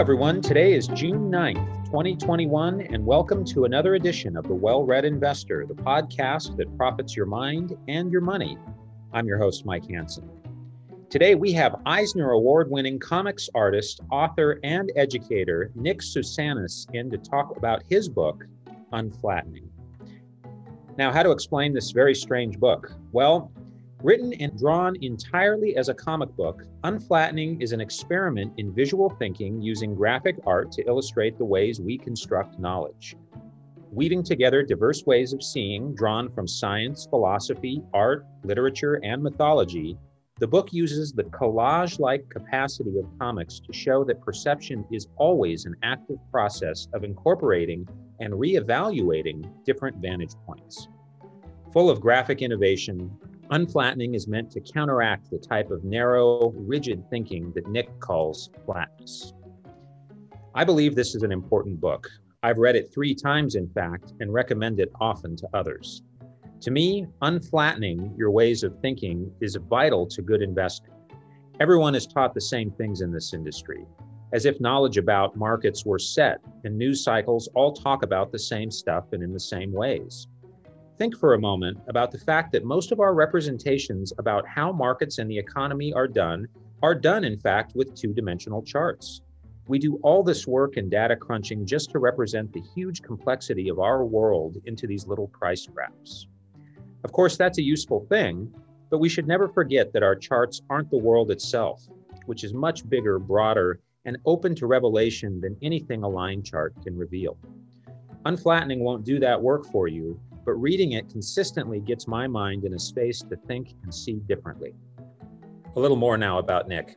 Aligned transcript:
everyone. 0.00 0.40
Today 0.40 0.72
is 0.72 0.88
June 0.88 1.30
9th, 1.30 1.84
2021, 1.84 2.80
and 2.80 3.04
welcome 3.04 3.44
to 3.44 3.66
another 3.66 3.96
edition 3.96 4.34
of 4.34 4.48
The 4.48 4.54
Well 4.54 4.82
Read 4.82 5.04
Investor, 5.04 5.66
the 5.66 5.74
podcast 5.74 6.56
that 6.56 6.74
profits 6.78 7.14
your 7.14 7.26
mind 7.26 7.76
and 7.86 8.10
your 8.10 8.22
money. 8.22 8.56
I'm 9.12 9.26
your 9.26 9.36
host, 9.36 9.66
Mike 9.66 9.86
Hanson. 9.90 10.26
Today, 11.10 11.34
we 11.34 11.52
have 11.52 11.82
Eisner 11.84 12.30
Award 12.30 12.70
winning 12.70 12.98
comics 12.98 13.50
artist, 13.54 14.00
author, 14.10 14.58
and 14.64 14.90
educator 14.96 15.70
Nick 15.74 15.98
Sousanis 15.98 16.86
in 16.94 17.10
to 17.10 17.18
talk 17.18 17.54
about 17.58 17.82
his 17.90 18.08
book, 18.08 18.46
Unflattening. 18.94 19.68
Now, 20.96 21.12
how 21.12 21.22
to 21.22 21.30
explain 21.30 21.74
this 21.74 21.90
very 21.90 22.14
strange 22.14 22.58
book? 22.58 22.90
Well, 23.12 23.52
Written 24.02 24.32
and 24.40 24.56
drawn 24.58 24.96
entirely 25.02 25.76
as 25.76 25.90
a 25.90 25.94
comic 25.94 26.34
book, 26.34 26.62
Unflattening 26.84 27.60
is 27.60 27.72
an 27.72 27.82
experiment 27.82 28.54
in 28.56 28.72
visual 28.72 29.10
thinking 29.10 29.60
using 29.60 29.94
graphic 29.94 30.36
art 30.46 30.72
to 30.72 30.86
illustrate 30.88 31.36
the 31.36 31.44
ways 31.44 31.82
we 31.82 31.98
construct 31.98 32.58
knowledge. 32.58 33.14
Weaving 33.92 34.22
together 34.22 34.62
diverse 34.62 35.04
ways 35.04 35.34
of 35.34 35.42
seeing 35.42 35.94
drawn 35.94 36.30
from 36.30 36.48
science, 36.48 37.06
philosophy, 37.10 37.82
art, 37.92 38.24
literature, 38.42 39.00
and 39.04 39.22
mythology, 39.22 39.98
the 40.38 40.48
book 40.48 40.72
uses 40.72 41.12
the 41.12 41.24
collage 41.24 42.00
like 42.00 42.26
capacity 42.30 42.98
of 42.98 43.18
comics 43.18 43.60
to 43.60 43.72
show 43.74 44.02
that 44.04 44.22
perception 44.22 44.82
is 44.90 45.08
always 45.16 45.66
an 45.66 45.76
active 45.82 46.16
process 46.30 46.88
of 46.94 47.04
incorporating 47.04 47.86
and 48.20 48.40
re-evaluating 48.40 49.46
different 49.66 49.98
vantage 49.98 50.32
points. 50.46 50.88
Full 51.74 51.90
of 51.90 52.00
graphic 52.00 52.40
innovation, 52.40 53.10
Unflattening 53.50 54.14
is 54.14 54.28
meant 54.28 54.48
to 54.52 54.60
counteract 54.60 55.28
the 55.28 55.38
type 55.38 55.72
of 55.72 55.82
narrow, 55.82 56.50
rigid 56.50 57.02
thinking 57.10 57.50
that 57.52 57.66
Nick 57.66 57.88
calls 57.98 58.48
flatness. 58.64 59.32
I 60.54 60.62
believe 60.62 60.94
this 60.94 61.16
is 61.16 61.24
an 61.24 61.32
important 61.32 61.80
book. 61.80 62.08
I've 62.44 62.58
read 62.58 62.76
it 62.76 62.94
three 62.94 63.12
times, 63.12 63.56
in 63.56 63.68
fact, 63.68 64.12
and 64.20 64.32
recommend 64.32 64.78
it 64.78 64.92
often 65.00 65.34
to 65.34 65.48
others. 65.52 66.02
To 66.60 66.70
me, 66.70 67.08
unflattening 67.22 68.16
your 68.16 68.30
ways 68.30 68.62
of 68.62 68.78
thinking 68.78 69.32
is 69.40 69.58
vital 69.68 70.06
to 70.06 70.22
good 70.22 70.42
investing. 70.42 70.94
Everyone 71.58 71.96
is 71.96 72.06
taught 72.06 72.34
the 72.34 72.40
same 72.40 72.70
things 72.70 73.00
in 73.00 73.10
this 73.10 73.34
industry, 73.34 73.84
as 74.32 74.46
if 74.46 74.60
knowledge 74.60 74.96
about 74.96 75.36
markets 75.36 75.84
were 75.84 75.98
set 75.98 76.38
and 76.62 76.78
news 76.78 77.02
cycles 77.02 77.48
all 77.56 77.72
talk 77.72 78.04
about 78.04 78.30
the 78.30 78.38
same 78.38 78.70
stuff 78.70 79.12
and 79.12 79.24
in 79.24 79.32
the 79.32 79.40
same 79.40 79.72
ways. 79.72 80.28
Think 81.00 81.16
for 81.16 81.32
a 81.32 81.40
moment 81.40 81.78
about 81.88 82.10
the 82.10 82.18
fact 82.18 82.52
that 82.52 82.62
most 82.62 82.92
of 82.92 83.00
our 83.00 83.14
representations 83.14 84.12
about 84.18 84.46
how 84.46 84.70
markets 84.70 85.16
and 85.16 85.30
the 85.30 85.38
economy 85.38 85.94
are 85.94 86.06
done 86.06 86.46
are 86.82 86.94
done, 86.94 87.24
in 87.24 87.38
fact, 87.38 87.74
with 87.74 87.94
two 87.94 88.12
dimensional 88.12 88.62
charts. 88.62 89.22
We 89.66 89.78
do 89.78 89.98
all 90.02 90.22
this 90.22 90.46
work 90.46 90.76
and 90.76 90.90
data 90.90 91.16
crunching 91.16 91.64
just 91.64 91.90
to 91.92 91.98
represent 91.98 92.52
the 92.52 92.60
huge 92.74 93.00
complexity 93.00 93.70
of 93.70 93.78
our 93.78 94.04
world 94.04 94.58
into 94.66 94.86
these 94.86 95.06
little 95.06 95.28
price 95.28 95.66
graphs. 95.66 96.26
Of 97.02 97.12
course, 97.12 97.38
that's 97.38 97.56
a 97.56 97.62
useful 97.62 98.04
thing, 98.10 98.54
but 98.90 98.98
we 98.98 99.08
should 99.08 99.26
never 99.26 99.48
forget 99.48 99.94
that 99.94 100.02
our 100.02 100.14
charts 100.14 100.60
aren't 100.68 100.90
the 100.90 100.98
world 100.98 101.30
itself, 101.30 101.88
which 102.26 102.44
is 102.44 102.52
much 102.52 102.86
bigger, 102.86 103.18
broader, 103.18 103.80
and 104.04 104.18
open 104.26 104.54
to 104.56 104.66
revelation 104.66 105.40
than 105.40 105.56
anything 105.62 106.02
a 106.02 106.08
line 106.10 106.42
chart 106.42 106.74
can 106.84 106.94
reveal. 106.94 107.38
Unflattening 108.26 108.80
won't 108.80 109.06
do 109.06 109.18
that 109.18 109.40
work 109.40 109.64
for 109.64 109.88
you, 109.88 110.20
but 110.44 110.52
reading 110.52 110.92
it 110.92 111.08
consistently 111.08 111.80
gets 111.80 112.06
my 112.06 112.26
mind 112.26 112.64
in 112.64 112.74
a 112.74 112.78
space 112.78 113.20
to 113.22 113.36
think 113.46 113.74
and 113.82 113.94
see 113.94 114.20
differently. 114.26 114.74
A 115.76 115.80
little 115.80 115.96
more 115.96 116.18
now 116.18 116.38
about 116.38 116.68
Nick. 116.68 116.96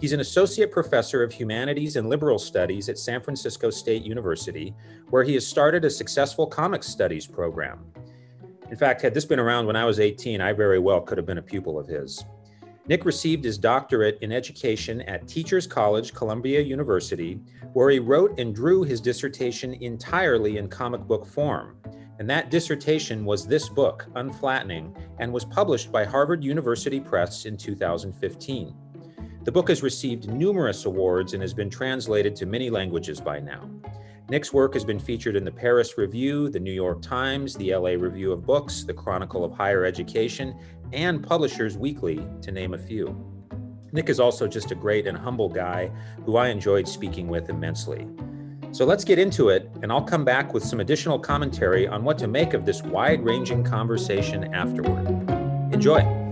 He's 0.00 0.12
an 0.12 0.20
associate 0.20 0.72
professor 0.72 1.22
of 1.22 1.32
humanities 1.32 1.96
and 1.96 2.08
liberal 2.08 2.38
studies 2.38 2.88
at 2.88 2.98
San 2.98 3.20
Francisco 3.20 3.70
State 3.70 4.02
University, 4.02 4.74
where 5.10 5.24
he 5.24 5.34
has 5.34 5.46
started 5.46 5.84
a 5.84 5.90
successful 5.90 6.46
comics 6.46 6.86
studies 6.86 7.26
program. 7.26 7.84
In 8.70 8.76
fact, 8.76 9.02
had 9.02 9.14
this 9.14 9.24
been 9.24 9.38
around 9.38 9.66
when 9.66 9.76
I 9.76 9.84
was 9.84 10.00
18, 10.00 10.40
I 10.40 10.52
very 10.52 10.78
well 10.78 11.00
could 11.00 11.18
have 11.18 11.26
been 11.26 11.38
a 11.38 11.42
pupil 11.42 11.78
of 11.78 11.86
his. 11.86 12.24
Nick 12.86 13.06
received 13.06 13.44
his 13.44 13.56
doctorate 13.56 14.18
in 14.20 14.30
education 14.30 15.00
at 15.02 15.26
Teachers 15.26 15.66
College, 15.66 16.12
Columbia 16.12 16.60
University, 16.60 17.40
where 17.72 17.88
he 17.88 17.98
wrote 17.98 18.38
and 18.38 18.54
drew 18.54 18.82
his 18.82 19.00
dissertation 19.00 19.74
entirely 19.74 20.58
in 20.58 20.68
comic 20.68 21.00
book 21.02 21.24
form. 21.24 21.76
And 22.18 22.30
that 22.30 22.50
dissertation 22.50 23.24
was 23.24 23.46
this 23.46 23.68
book, 23.68 24.06
Unflattening, 24.14 24.94
and 25.18 25.32
was 25.32 25.44
published 25.44 25.90
by 25.90 26.04
Harvard 26.04 26.44
University 26.44 27.00
Press 27.00 27.44
in 27.44 27.56
2015. 27.56 28.74
The 29.42 29.52
book 29.52 29.68
has 29.68 29.82
received 29.82 30.30
numerous 30.30 30.84
awards 30.84 31.34
and 31.34 31.42
has 31.42 31.52
been 31.52 31.68
translated 31.68 32.34
to 32.36 32.46
many 32.46 32.70
languages 32.70 33.20
by 33.20 33.40
now. 33.40 33.68
Nick's 34.30 34.54
work 34.54 34.72
has 34.72 34.86
been 34.86 34.98
featured 34.98 35.36
in 35.36 35.44
the 35.44 35.52
Paris 35.52 35.98
Review, 35.98 36.48
the 36.48 36.58
New 36.58 36.72
York 36.72 37.02
Times, 37.02 37.54
the 37.56 37.74
LA 37.74 37.90
Review 37.90 38.32
of 38.32 38.46
Books, 38.46 38.84
the 38.84 38.94
Chronicle 38.94 39.44
of 39.44 39.52
Higher 39.52 39.84
Education, 39.84 40.58
and 40.94 41.22
Publishers 41.22 41.76
Weekly, 41.76 42.26
to 42.40 42.50
name 42.50 42.72
a 42.72 42.78
few. 42.78 43.14
Nick 43.92 44.08
is 44.08 44.18
also 44.18 44.48
just 44.48 44.70
a 44.70 44.74
great 44.74 45.06
and 45.06 45.18
humble 45.18 45.48
guy 45.48 45.90
who 46.24 46.36
I 46.36 46.48
enjoyed 46.48 46.88
speaking 46.88 47.28
with 47.28 47.50
immensely. 47.50 48.08
So 48.74 48.84
let's 48.84 49.04
get 49.04 49.20
into 49.20 49.50
it, 49.50 49.70
and 49.82 49.92
I'll 49.92 50.02
come 50.02 50.24
back 50.24 50.52
with 50.52 50.64
some 50.64 50.80
additional 50.80 51.16
commentary 51.16 51.86
on 51.86 52.02
what 52.02 52.18
to 52.18 52.26
make 52.26 52.54
of 52.54 52.66
this 52.66 52.82
wide 52.82 53.24
ranging 53.24 53.62
conversation 53.62 54.52
afterward. 54.52 55.06
Enjoy. 55.72 56.23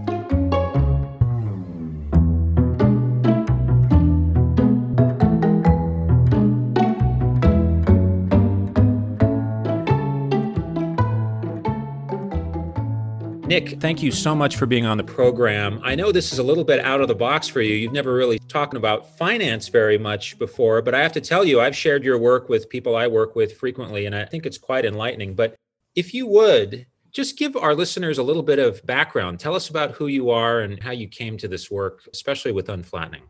Nick, 13.53 13.83
thank 13.83 14.03
you 14.03 14.11
so 14.11 14.35
much 14.35 14.57
for 14.57 14.65
being 14.65 14.87
on 14.87 14.97
the 14.97 15.05
program. 15.05 15.79
I 15.85 15.95
know 15.95 16.11
this 16.11 16.33
is 16.33 16.39
a 16.39 16.43
little 16.43 16.65
bit 16.65 16.81
out 16.81 17.03
of 17.03 17.09
the 17.09 17.15
box 17.15 17.49
for 17.49 17.61
you. 17.61 17.75
You've 17.75 17.93
never 17.93 18.15
really 18.15 18.39
talked 18.39 18.73
about 18.73 19.19
finance 19.19 19.69
very 19.69 19.99
much 19.99 20.39
before, 20.39 20.81
but 20.81 20.95
I 20.95 21.03
have 21.03 21.13
to 21.13 21.21
tell 21.21 21.45
you, 21.45 21.61
I've 21.61 21.77
shared 21.77 22.03
your 22.03 22.17
work 22.17 22.49
with 22.49 22.71
people 22.71 22.97
I 22.97 23.09
work 23.09 23.37
with 23.37 23.59
frequently, 23.59 24.07
and 24.07 24.17
I 24.17 24.25
think 24.25 24.47
it's 24.47 24.57
quite 24.57 24.87
enlightening. 24.87 25.35
But 25.35 25.55
if 25.95 26.15
you 26.15 26.27
would, 26.29 26.87
just 27.11 27.37
give 27.37 27.55
our 27.55 27.75
listeners 27.75 28.17
a 28.17 28.23
little 28.23 28.43
bit 28.43 28.59
of 28.59 28.83
background. 28.87 29.39
Tell 29.39 29.55
us 29.55 29.69
about 29.69 29.91
who 29.91 30.07
you 30.07 30.31
are 30.31 30.61
and 30.61 30.83
how 30.83 30.93
you 30.93 31.07
came 31.07 31.37
to 31.37 31.47
this 31.47 31.71
work, 31.71 32.09
especially 32.11 32.53
with 32.53 32.69
unflattening. 32.69 33.21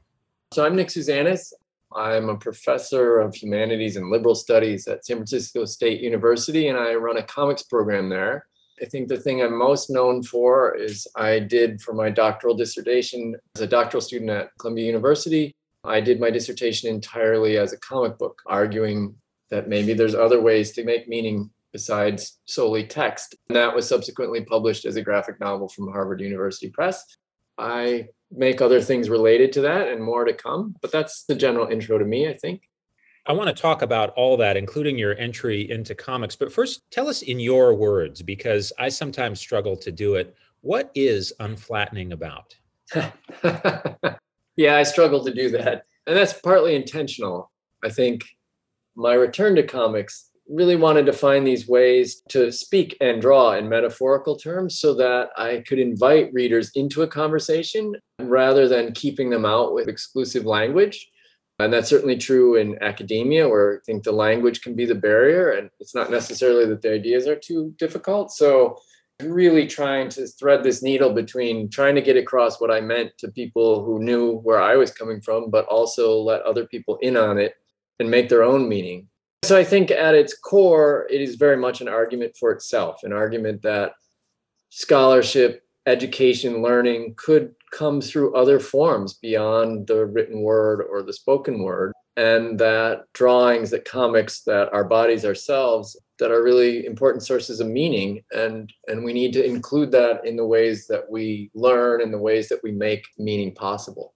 So 0.52 0.64
I'm 0.64 0.76
Nick 0.76 0.86
Sousanis. 0.86 1.52
I'm 1.96 2.28
a 2.28 2.36
professor 2.36 3.18
of 3.18 3.34
humanities 3.34 3.96
and 3.96 4.08
liberal 4.08 4.36
studies 4.36 4.86
at 4.86 5.04
San 5.04 5.16
Francisco 5.16 5.64
State 5.64 6.00
University, 6.00 6.68
and 6.68 6.78
I 6.78 6.94
run 6.94 7.16
a 7.16 7.24
comics 7.24 7.64
program 7.64 8.08
there. 8.08 8.46
I 8.82 8.86
think 8.86 9.08
the 9.08 9.20
thing 9.20 9.40
I'm 9.40 9.56
most 9.56 9.90
known 9.90 10.24
for 10.24 10.74
is 10.74 11.06
I 11.14 11.38
did 11.38 11.80
for 11.80 11.94
my 11.94 12.10
doctoral 12.10 12.56
dissertation 12.56 13.36
as 13.54 13.62
a 13.62 13.66
doctoral 13.66 14.00
student 14.00 14.30
at 14.30 14.50
Columbia 14.58 14.86
University. 14.86 15.54
I 15.84 16.00
did 16.00 16.18
my 16.18 16.30
dissertation 16.30 16.92
entirely 16.92 17.58
as 17.58 17.72
a 17.72 17.78
comic 17.78 18.18
book, 18.18 18.42
arguing 18.46 19.14
that 19.50 19.68
maybe 19.68 19.94
there's 19.94 20.16
other 20.16 20.40
ways 20.40 20.72
to 20.72 20.84
make 20.84 21.08
meaning 21.08 21.50
besides 21.72 22.40
solely 22.46 22.84
text. 22.84 23.36
And 23.48 23.56
that 23.56 23.74
was 23.74 23.88
subsequently 23.88 24.44
published 24.44 24.84
as 24.84 24.96
a 24.96 25.02
graphic 25.02 25.38
novel 25.38 25.68
from 25.68 25.90
Harvard 25.90 26.20
University 26.20 26.68
Press. 26.68 27.04
I 27.58 28.08
make 28.32 28.60
other 28.60 28.80
things 28.80 29.08
related 29.08 29.52
to 29.52 29.60
that 29.60 29.88
and 29.88 30.02
more 30.02 30.24
to 30.24 30.32
come, 30.32 30.74
but 30.80 30.90
that's 30.90 31.24
the 31.24 31.34
general 31.36 31.68
intro 31.68 31.98
to 31.98 32.04
me, 32.04 32.28
I 32.28 32.34
think. 32.34 32.62
I 33.26 33.32
want 33.32 33.54
to 33.54 33.62
talk 33.62 33.82
about 33.82 34.10
all 34.10 34.36
that, 34.38 34.56
including 34.56 34.98
your 34.98 35.16
entry 35.16 35.70
into 35.70 35.94
comics. 35.94 36.34
But 36.34 36.52
first, 36.52 36.82
tell 36.90 37.08
us 37.08 37.22
in 37.22 37.38
your 37.38 37.74
words, 37.74 38.20
because 38.20 38.72
I 38.78 38.88
sometimes 38.88 39.38
struggle 39.38 39.76
to 39.76 39.92
do 39.92 40.16
it. 40.16 40.34
What 40.62 40.90
is 40.94 41.32
unflattening 41.38 42.12
about? 42.12 42.56
yeah, 44.56 44.76
I 44.76 44.82
struggle 44.82 45.24
to 45.24 45.32
do 45.32 45.50
that. 45.50 45.84
And 46.06 46.16
that's 46.16 46.32
partly 46.32 46.74
intentional. 46.74 47.50
I 47.84 47.90
think 47.90 48.24
my 48.96 49.14
return 49.14 49.54
to 49.54 49.62
comics 49.62 50.30
really 50.48 50.76
wanted 50.76 51.06
to 51.06 51.12
find 51.12 51.46
these 51.46 51.68
ways 51.68 52.22
to 52.28 52.50
speak 52.50 52.96
and 53.00 53.22
draw 53.22 53.52
in 53.52 53.68
metaphorical 53.68 54.36
terms 54.36 54.78
so 54.80 54.94
that 54.94 55.28
I 55.36 55.62
could 55.66 55.78
invite 55.78 56.32
readers 56.32 56.72
into 56.74 57.02
a 57.02 57.08
conversation 57.08 57.94
rather 58.18 58.68
than 58.68 58.92
keeping 58.92 59.30
them 59.30 59.44
out 59.44 59.72
with 59.72 59.88
exclusive 59.88 60.44
language. 60.44 61.08
And 61.64 61.72
that's 61.72 61.88
certainly 61.88 62.16
true 62.16 62.56
in 62.56 62.82
academia, 62.82 63.48
where 63.48 63.76
I 63.76 63.80
think 63.84 64.02
the 64.02 64.12
language 64.12 64.62
can 64.62 64.74
be 64.74 64.84
the 64.84 64.94
barrier, 64.94 65.50
and 65.50 65.70
it's 65.80 65.94
not 65.94 66.10
necessarily 66.10 66.66
that 66.66 66.82
the 66.82 66.92
ideas 66.92 67.26
are 67.26 67.36
too 67.36 67.74
difficult. 67.78 68.32
So, 68.32 68.78
really 69.22 69.66
trying 69.66 70.08
to 70.08 70.26
thread 70.26 70.64
this 70.64 70.82
needle 70.82 71.12
between 71.12 71.70
trying 71.70 71.94
to 71.94 72.00
get 72.00 72.16
across 72.16 72.60
what 72.60 72.72
I 72.72 72.80
meant 72.80 73.12
to 73.18 73.30
people 73.30 73.84
who 73.84 74.02
knew 74.02 74.38
where 74.38 74.60
I 74.60 74.76
was 74.76 74.90
coming 74.90 75.20
from, 75.20 75.50
but 75.50 75.64
also 75.66 76.18
let 76.18 76.42
other 76.42 76.66
people 76.66 76.96
in 77.02 77.16
on 77.16 77.38
it 77.38 77.54
and 78.00 78.10
make 78.10 78.28
their 78.28 78.42
own 78.42 78.68
meaning. 78.68 79.08
So, 79.44 79.56
I 79.56 79.64
think 79.64 79.90
at 79.90 80.14
its 80.14 80.36
core, 80.36 81.06
it 81.10 81.20
is 81.20 81.36
very 81.36 81.56
much 81.56 81.80
an 81.80 81.88
argument 81.88 82.36
for 82.38 82.50
itself, 82.52 83.00
an 83.02 83.12
argument 83.12 83.62
that 83.62 83.92
scholarship 84.70 85.62
education, 85.86 86.62
learning 86.62 87.14
could 87.16 87.54
come 87.72 88.00
through 88.00 88.34
other 88.34 88.60
forms 88.60 89.14
beyond 89.14 89.86
the 89.86 90.06
written 90.06 90.42
word 90.42 90.86
or 90.88 91.02
the 91.02 91.12
spoken 91.12 91.62
word. 91.62 91.92
And 92.16 92.58
that 92.60 93.04
drawings, 93.14 93.70
that 93.70 93.86
comics, 93.86 94.42
that 94.42 94.70
our 94.72 94.84
bodies 94.84 95.24
ourselves, 95.24 95.98
that 96.18 96.30
are 96.30 96.42
really 96.42 96.84
important 96.84 97.24
sources 97.24 97.58
of 97.58 97.68
meaning. 97.68 98.22
And, 98.32 98.70
and 98.86 99.02
we 99.02 99.14
need 99.14 99.32
to 99.32 99.44
include 99.44 99.90
that 99.92 100.26
in 100.26 100.36
the 100.36 100.46
ways 100.46 100.86
that 100.88 101.10
we 101.10 101.50
learn 101.54 102.02
and 102.02 102.12
the 102.12 102.18
ways 102.18 102.50
that 102.50 102.60
we 102.62 102.70
make 102.70 103.04
meaning 103.18 103.54
possible. 103.54 104.14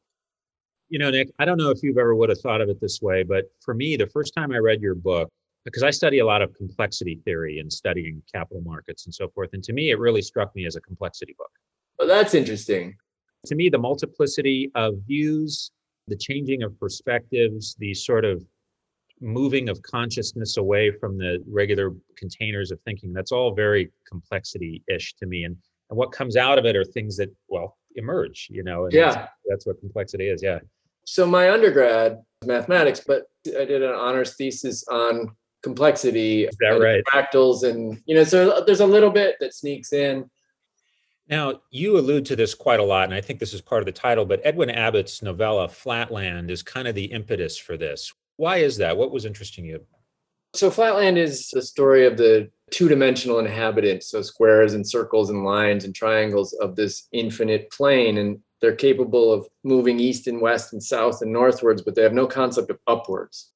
You 0.90 0.98
know, 0.98 1.10
Nick, 1.10 1.30
I 1.38 1.46
don't 1.46 1.56
know 1.56 1.70
if 1.70 1.82
you've 1.82 1.96
ever 1.96 2.14
would 2.14 2.28
have 2.28 2.40
thought 2.40 2.60
of 2.60 2.68
it 2.68 2.80
this 2.80 3.00
way, 3.00 3.22
but 3.22 3.46
for 3.64 3.74
me, 3.74 3.96
the 3.96 4.06
first 4.06 4.34
time 4.34 4.52
I 4.52 4.58
read 4.58 4.82
your 4.82 4.94
book, 4.94 5.30
because 5.64 5.82
I 5.82 5.90
study 5.90 6.18
a 6.18 6.26
lot 6.26 6.42
of 6.42 6.54
complexity 6.54 7.20
theory 7.24 7.58
and 7.58 7.72
studying 7.72 8.22
capital 8.32 8.62
markets 8.62 9.06
and 9.06 9.14
so 9.14 9.28
forth. 9.30 9.50
And 9.54 9.64
to 9.64 9.72
me, 9.72 9.90
it 9.90 9.98
really 9.98 10.22
struck 10.22 10.54
me 10.54 10.66
as 10.66 10.76
a 10.76 10.80
complexity 10.80 11.34
book. 11.36 11.50
Well, 11.98 12.06
that's 12.06 12.34
interesting. 12.34 12.94
To 13.46 13.54
me, 13.54 13.68
the 13.68 13.78
multiplicity 13.78 14.70
of 14.74 14.94
views, 15.06 15.70
the 16.08 16.16
changing 16.16 16.62
of 16.62 16.78
perspectives, 16.78 17.74
the 17.78 17.94
sort 17.94 18.24
of 18.24 18.42
moving 19.20 19.68
of 19.68 19.80
consciousness 19.82 20.56
away 20.56 20.90
from 20.90 21.16
the 21.16 21.42
regular 21.48 21.94
containers 22.16 22.70
of 22.70 22.80
thinking, 22.82 23.12
that's 23.12 23.32
all 23.32 23.54
very 23.54 23.90
complexity 24.06 24.82
ish 24.88 25.14
to 25.14 25.26
me. 25.26 25.44
And, 25.44 25.56
and 25.90 25.96
what 25.96 26.12
comes 26.12 26.36
out 26.36 26.58
of 26.58 26.66
it 26.66 26.76
are 26.76 26.84
things 26.84 27.16
that, 27.16 27.34
well, 27.48 27.78
emerge, 27.94 28.48
you 28.50 28.62
know, 28.62 28.88
yeah. 28.90 29.12
That's, 29.12 29.28
that's 29.48 29.66
what 29.66 29.80
complexity 29.80 30.28
is. 30.28 30.42
Yeah. 30.42 30.58
So 31.06 31.24
my 31.24 31.50
undergrad 31.50 32.18
mathematics, 32.44 33.00
but 33.06 33.22
I 33.46 33.64
did 33.64 33.82
an 33.82 33.94
honors 33.94 34.34
thesis 34.36 34.84
on 34.88 35.34
complexity, 35.62 36.44
is 36.44 36.56
that 36.60 36.80
right? 36.80 37.02
fractals, 37.12 37.62
and 37.62 38.00
you 38.06 38.14
know, 38.14 38.24
so 38.24 38.62
there's 38.66 38.80
a 38.80 38.86
little 38.86 39.10
bit 39.10 39.36
that 39.40 39.54
sneaks 39.54 39.92
in. 39.92 40.28
Now, 41.28 41.60
you 41.70 41.98
allude 41.98 42.24
to 42.26 42.36
this 42.36 42.54
quite 42.54 42.78
a 42.78 42.84
lot, 42.84 43.04
and 43.04 43.14
I 43.14 43.20
think 43.20 43.40
this 43.40 43.52
is 43.52 43.60
part 43.60 43.82
of 43.82 43.86
the 43.86 43.92
title, 43.92 44.24
but 44.24 44.40
Edwin 44.44 44.70
Abbott's 44.70 45.22
novella, 45.22 45.68
Flatland, 45.68 46.50
is 46.50 46.62
kind 46.62 46.86
of 46.86 46.94
the 46.94 47.06
impetus 47.06 47.58
for 47.58 47.76
this. 47.76 48.12
Why 48.36 48.58
is 48.58 48.76
that? 48.76 48.96
What 48.96 49.10
was 49.10 49.24
interesting 49.24 49.64
you? 49.64 49.84
So, 50.54 50.70
Flatland 50.70 51.18
is 51.18 51.48
the 51.48 51.62
story 51.62 52.06
of 52.06 52.16
the 52.16 52.50
two 52.70 52.88
dimensional 52.88 53.40
inhabitants, 53.40 54.08
so 54.08 54.22
squares 54.22 54.74
and 54.74 54.86
circles 54.86 55.30
and 55.30 55.44
lines 55.44 55.84
and 55.84 55.94
triangles 55.94 56.52
of 56.54 56.76
this 56.76 57.08
infinite 57.12 57.70
plane. 57.70 58.18
And 58.18 58.38
they're 58.60 58.74
capable 58.74 59.32
of 59.32 59.46
moving 59.64 60.00
east 60.00 60.26
and 60.28 60.40
west 60.40 60.72
and 60.72 60.82
south 60.82 61.22
and 61.22 61.32
northwards, 61.32 61.82
but 61.82 61.94
they 61.94 62.02
have 62.02 62.12
no 62.12 62.26
concept 62.26 62.70
of 62.70 62.78
upwards. 62.86 63.52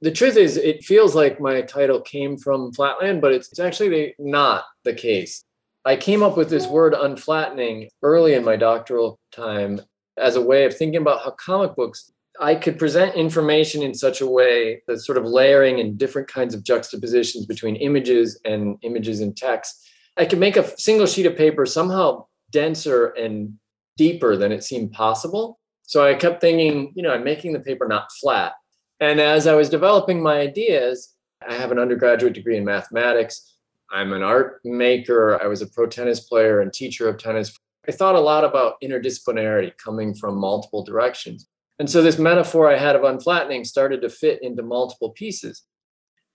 The 0.00 0.12
truth 0.12 0.36
is, 0.36 0.56
it 0.56 0.84
feels 0.84 1.14
like 1.14 1.40
my 1.40 1.62
title 1.62 2.00
came 2.00 2.36
from 2.36 2.72
Flatland, 2.72 3.20
but 3.20 3.32
it's 3.32 3.58
actually 3.58 4.14
not 4.18 4.64
the 4.84 4.92
case. 4.92 5.43
I 5.84 5.96
came 5.96 6.22
up 6.22 6.36
with 6.36 6.48
this 6.48 6.66
word 6.66 6.94
unflattening 6.94 7.88
early 8.02 8.34
in 8.34 8.44
my 8.44 8.56
doctoral 8.56 9.18
time 9.32 9.80
as 10.16 10.36
a 10.36 10.40
way 10.40 10.64
of 10.64 10.76
thinking 10.76 11.00
about 11.00 11.22
how 11.22 11.32
comic 11.32 11.76
books 11.76 12.10
I 12.40 12.54
could 12.54 12.78
present 12.78 13.14
information 13.14 13.82
in 13.82 13.94
such 13.94 14.20
a 14.20 14.26
way 14.26 14.82
that 14.88 15.00
sort 15.00 15.18
of 15.18 15.24
layering 15.24 15.80
and 15.80 15.98
different 15.98 16.26
kinds 16.26 16.54
of 16.54 16.64
juxtapositions 16.64 17.46
between 17.46 17.76
images 17.76 18.40
and 18.44 18.76
images 18.82 19.20
and 19.20 19.36
text. 19.36 19.86
I 20.16 20.24
could 20.24 20.40
make 20.40 20.56
a 20.56 20.76
single 20.78 21.06
sheet 21.06 21.26
of 21.26 21.36
paper 21.36 21.66
somehow 21.66 22.26
denser 22.50 23.08
and 23.08 23.54
deeper 23.96 24.36
than 24.36 24.52
it 24.52 24.64
seemed 24.64 24.92
possible. 24.92 25.60
So 25.82 26.04
I 26.04 26.14
kept 26.14 26.40
thinking, 26.40 26.92
you 26.96 27.02
know, 27.02 27.12
I'm 27.12 27.24
making 27.24 27.52
the 27.52 27.60
paper 27.60 27.86
not 27.86 28.10
flat. 28.20 28.54
And 29.00 29.20
as 29.20 29.46
I 29.46 29.54
was 29.54 29.68
developing 29.68 30.22
my 30.22 30.38
ideas, 30.38 31.14
I 31.46 31.54
have 31.54 31.70
an 31.70 31.78
undergraduate 31.78 32.32
degree 32.32 32.56
in 32.56 32.64
mathematics. 32.64 33.53
I'm 33.94 34.12
an 34.12 34.24
art 34.24 34.60
maker. 34.64 35.40
I 35.40 35.46
was 35.46 35.62
a 35.62 35.68
pro 35.68 35.86
tennis 35.86 36.18
player 36.18 36.60
and 36.60 36.72
teacher 36.72 37.08
of 37.08 37.16
tennis. 37.16 37.56
I 37.88 37.92
thought 37.92 38.16
a 38.16 38.20
lot 38.20 38.42
about 38.42 38.74
interdisciplinarity 38.82 39.78
coming 39.78 40.14
from 40.14 40.36
multiple 40.36 40.82
directions. 40.84 41.46
And 41.78 41.88
so 41.88 42.02
this 42.02 42.18
metaphor 42.18 42.68
I 42.68 42.76
had 42.76 42.96
of 42.96 43.02
unflattening 43.02 43.64
started 43.64 44.02
to 44.02 44.08
fit 44.08 44.42
into 44.42 44.64
multiple 44.64 45.10
pieces. 45.10 45.62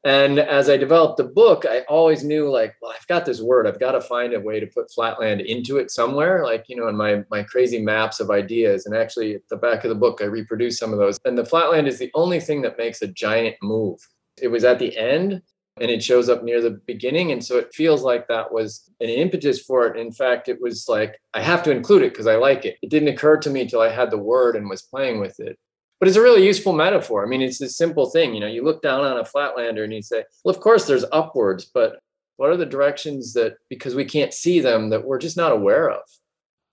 And 0.05 0.39
as 0.39 0.69
I 0.69 0.77
developed 0.77 1.17
the 1.17 1.25
book, 1.25 1.65
I 1.69 1.81
always 1.89 2.23
knew 2.23 2.49
like, 2.49 2.75
well, 2.81 2.93
I've 2.95 3.07
got 3.07 3.25
this 3.25 3.41
word. 3.41 3.67
I've 3.67 3.81
got 3.81 3.91
to 3.91 3.99
find 3.99 4.33
a 4.33 4.39
way 4.39 4.61
to 4.61 4.67
put 4.67 4.89
flatland 4.89 5.41
into 5.41 5.77
it 5.77 5.91
somewhere, 5.91 6.45
like, 6.45 6.63
you 6.69 6.77
know, 6.77 6.87
in 6.87 6.95
my 6.95 7.25
my 7.29 7.43
crazy 7.43 7.81
maps 7.81 8.21
of 8.21 8.31
ideas. 8.31 8.85
And 8.85 8.95
actually 8.95 9.35
at 9.35 9.41
the 9.49 9.57
back 9.57 9.83
of 9.83 9.89
the 9.89 9.95
book, 9.95 10.19
I 10.21 10.25
reproduce 10.25 10.77
some 10.77 10.93
of 10.93 10.99
those. 10.99 11.19
And 11.25 11.37
the 11.37 11.45
flatland 11.45 11.89
is 11.89 11.99
the 11.99 12.11
only 12.13 12.39
thing 12.39 12.61
that 12.61 12.77
makes 12.77 13.01
a 13.01 13.07
giant 13.07 13.57
move. 13.61 13.99
It 14.41 14.47
was 14.47 14.63
at 14.63 14.79
the 14.79 14.97
end 14.97 15.41
and 15.81 15.91
it 15.91 16.03
shows 16.03 16.29
up 16.29 16.43
near 16.43 16.61
the 16.61 16.81
beginning. 16.85 17.31
And 17.31 17.43
so 17.43 17.57
it 17.57 17.73
feels 17.73 18.03
like 18.03 18.27
that 18.27 18.51
was 18.51 18.89
an 18.99 19.09
impetus 19.09 19.61
for 19.61 19.87
it. 19.87 19.97
In 19.97 20.11
fact, 20.11 20.49
it 20.49 20.61
was 20.61 20.87
like, 20.87 21.19
I 21.33 21.41
have 21.41 21.63
to 21.63 21.71
include 21.71 22.03
it 22.03 22.13
because 22.13 22.27
I 22.27 22.35
like 22.35 22.65
it. 22.65 22.77
It 22.81 22.89
didn't 22.89 23.09
occur 23.09 23.37
to 23.37 23.49
me 23.49 23.67
till 23.67 23.81
I 23.81 23.89
had 23.89 24.11
the 24.11 24.17
word 24.17 24.55
and 24.55 24.69
was 24.69 24.81
playing 24.81 25.19
with 25.19 25.39
it 25.39 25.57
but 25.99 26.07
it's 26.07 26.17
a 26.17 26.21
really 26.21 26.45
useful 26.45 26.73
metaphor. 26.73 27.23
I 27.23 27.27
mean, 27.27 27.41
it's 27.41 27.61
a 27.61 27.69
simple 27.69 28.09
thing. 28.09 28.33
You 28.33 28.39
know, 28.39 28.47
you 28.47 28.63
look 28.63 28.81
down 28.81 29.03
on 29.03 29.17
a 29.17 29.23
flatlander 29.23 29.83
and 29.83 29.93
you 29.93 30.01
say, 30.01 30.23
well, 30.43 30.55
of 30.55 30.61
course 30.61 30.85
there's 30.85 31.05
upwards, 31.11 31.65
but 31.65 31.99
what 32.37 32.49
are 32.49 32.57
the 32.57 32.65
directions 32.65 33.33
that, 33.33 33.55
because 33.69 33.95
we 33.95 34.05
can't 34.05 34.33
see 34.33 34.61
them, 34.61 34.89
that 34.89 35.05
we're 35.05 35.19
just 35.19 35.35
not 35.35 35.51
aware 35.51 35.89
of? 35.89 36.01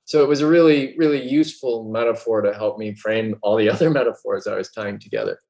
So 0.05 0.23
it 0.23 0.29
was 0.29 0.41
a 0.41 0.47
really, 0.47 0.95
really 0.97 1.29
useful 1.29 1.91
metaphor 1.91 2.41
to 2.43 2.55
help 2.55 2.79
me 2.79 2.95
frame 2.95 3.37
all 3.43 3.57
the 3.57 3.69
other 3.73 3.91
metaphors 3.91 4.47
I 4.47 4.57
was 4.57 4.71
tying 4.71 5.01
together. 5.01 5.41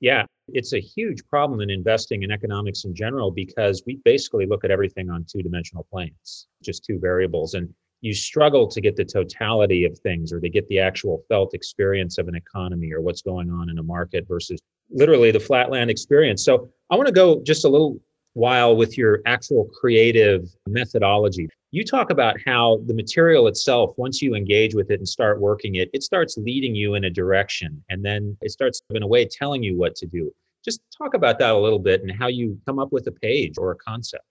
Yeah, 0.00 0.26
it's 0.48 0.72
a 0.72 0.80
huge 0.80 1.26
problem 1.26 1.60
in 1.60 1.70
investing 1.70 2.22
in 2.22 2.30
economics 2.30 2.84
in 2.84 2.94
general 2.94 3.30
because 3.30 3.82
we 3.86 4.00
basically 4.04 4.46
look 4.46 4.64
at 4.64 4.70
everything 4.70 5.10
on 5.10 5.24
two 5.24 5.42
dimensional 5.42 5.86
planes, 5.90 6.46
just 6.62 6.84
two 6.84 6.98
variables. 6.98 7.54
And 7.54 7.72
you 8.00 8.14
struggle 8.14 8.68
to 8.68 8.80
get 8.80 8.96
the 8.96 9.04
totality 9.04 9.84
of 9.84 9.98
things 9.98 10.32
or 10.32 10.40
to 10.40 10.48
get 10.48 10.68
the 10.68 10.78
actual 10.78 11.24
felt 11.28 11.54
experience 11.54 12.18
of 12.18 12.28
an 12.28 12.36
economy 12.36 12.92
or 12.92 13.00
what's 13.00 13.22
going 13.22 13.50
on 13.50 13.70
in 13.70 13.78
a 13.78 13.82
market 13.82 14.26
versus 14.28 14.60
literally 14.90 15.30
the 15.30 15.40
flatland 15.40 15.90
experience. 15.90 16.44
So 16.44 16.68
I 16.90 16.96
want 16.96 17.06
to 17.06 17.12
go 17.12 17.42
just 17.42 17.64
a 17.64 17.68
little 17.68 17.98
while 18.34 18.76
with 18.76 18.98
your 18.98 19.22
actual 19.26 19.64
creative 19.80 20.48
methodology. 20.68 21.48
You 21.76 21.84
talk 21.84 22.08
about 22.08 22.36
how 22.46 22.80
the 22.86 22.94
material 22.94 23.48
itself, 23.48 23.92
once 23.98 24.22
you 24.22 24.34
engage 24.34 24.74
with 24.74 24.90
it 24.90 24.98
and 24.98 25.06
start 25.06 25.42
working 25.42 25.74
it, 25.74 25.90
it 25.92 26.02
starts 26.02 26.38
leading 26.38 26.74
you 26.74 26.94
in 26.94 27.04
a 27.04 27.10
direction 27.10 27.84
and 27.90 28.02
then 28.02 28.34
it 28.40 28.50
starts 28.50 28.80
in 28.94 29.02
a 29.02 29.06
way 29.06 29.26
telling 29.26 29.62
you 29.62 29.76
what 29.76 29.94
to 29.96 30.06
do. 30.06 30.32
Just 30.64 30.80
talk 30.96 31.12
about 31.12 31.38
that 31.38 31.50
a 31.50 31.58
little 31.58 31.78
bit 31.78 32.00
and 32.00 32.10
how 32.10 32.28
you 32.28 32.58
come 32.64 32.78
up 32.78 32.92
with 32.92 33.06
a 33.08 33.12
page 33.12 33.58
or 33.58 33.72
a 33.72 33.76
concept. 33.76 34.24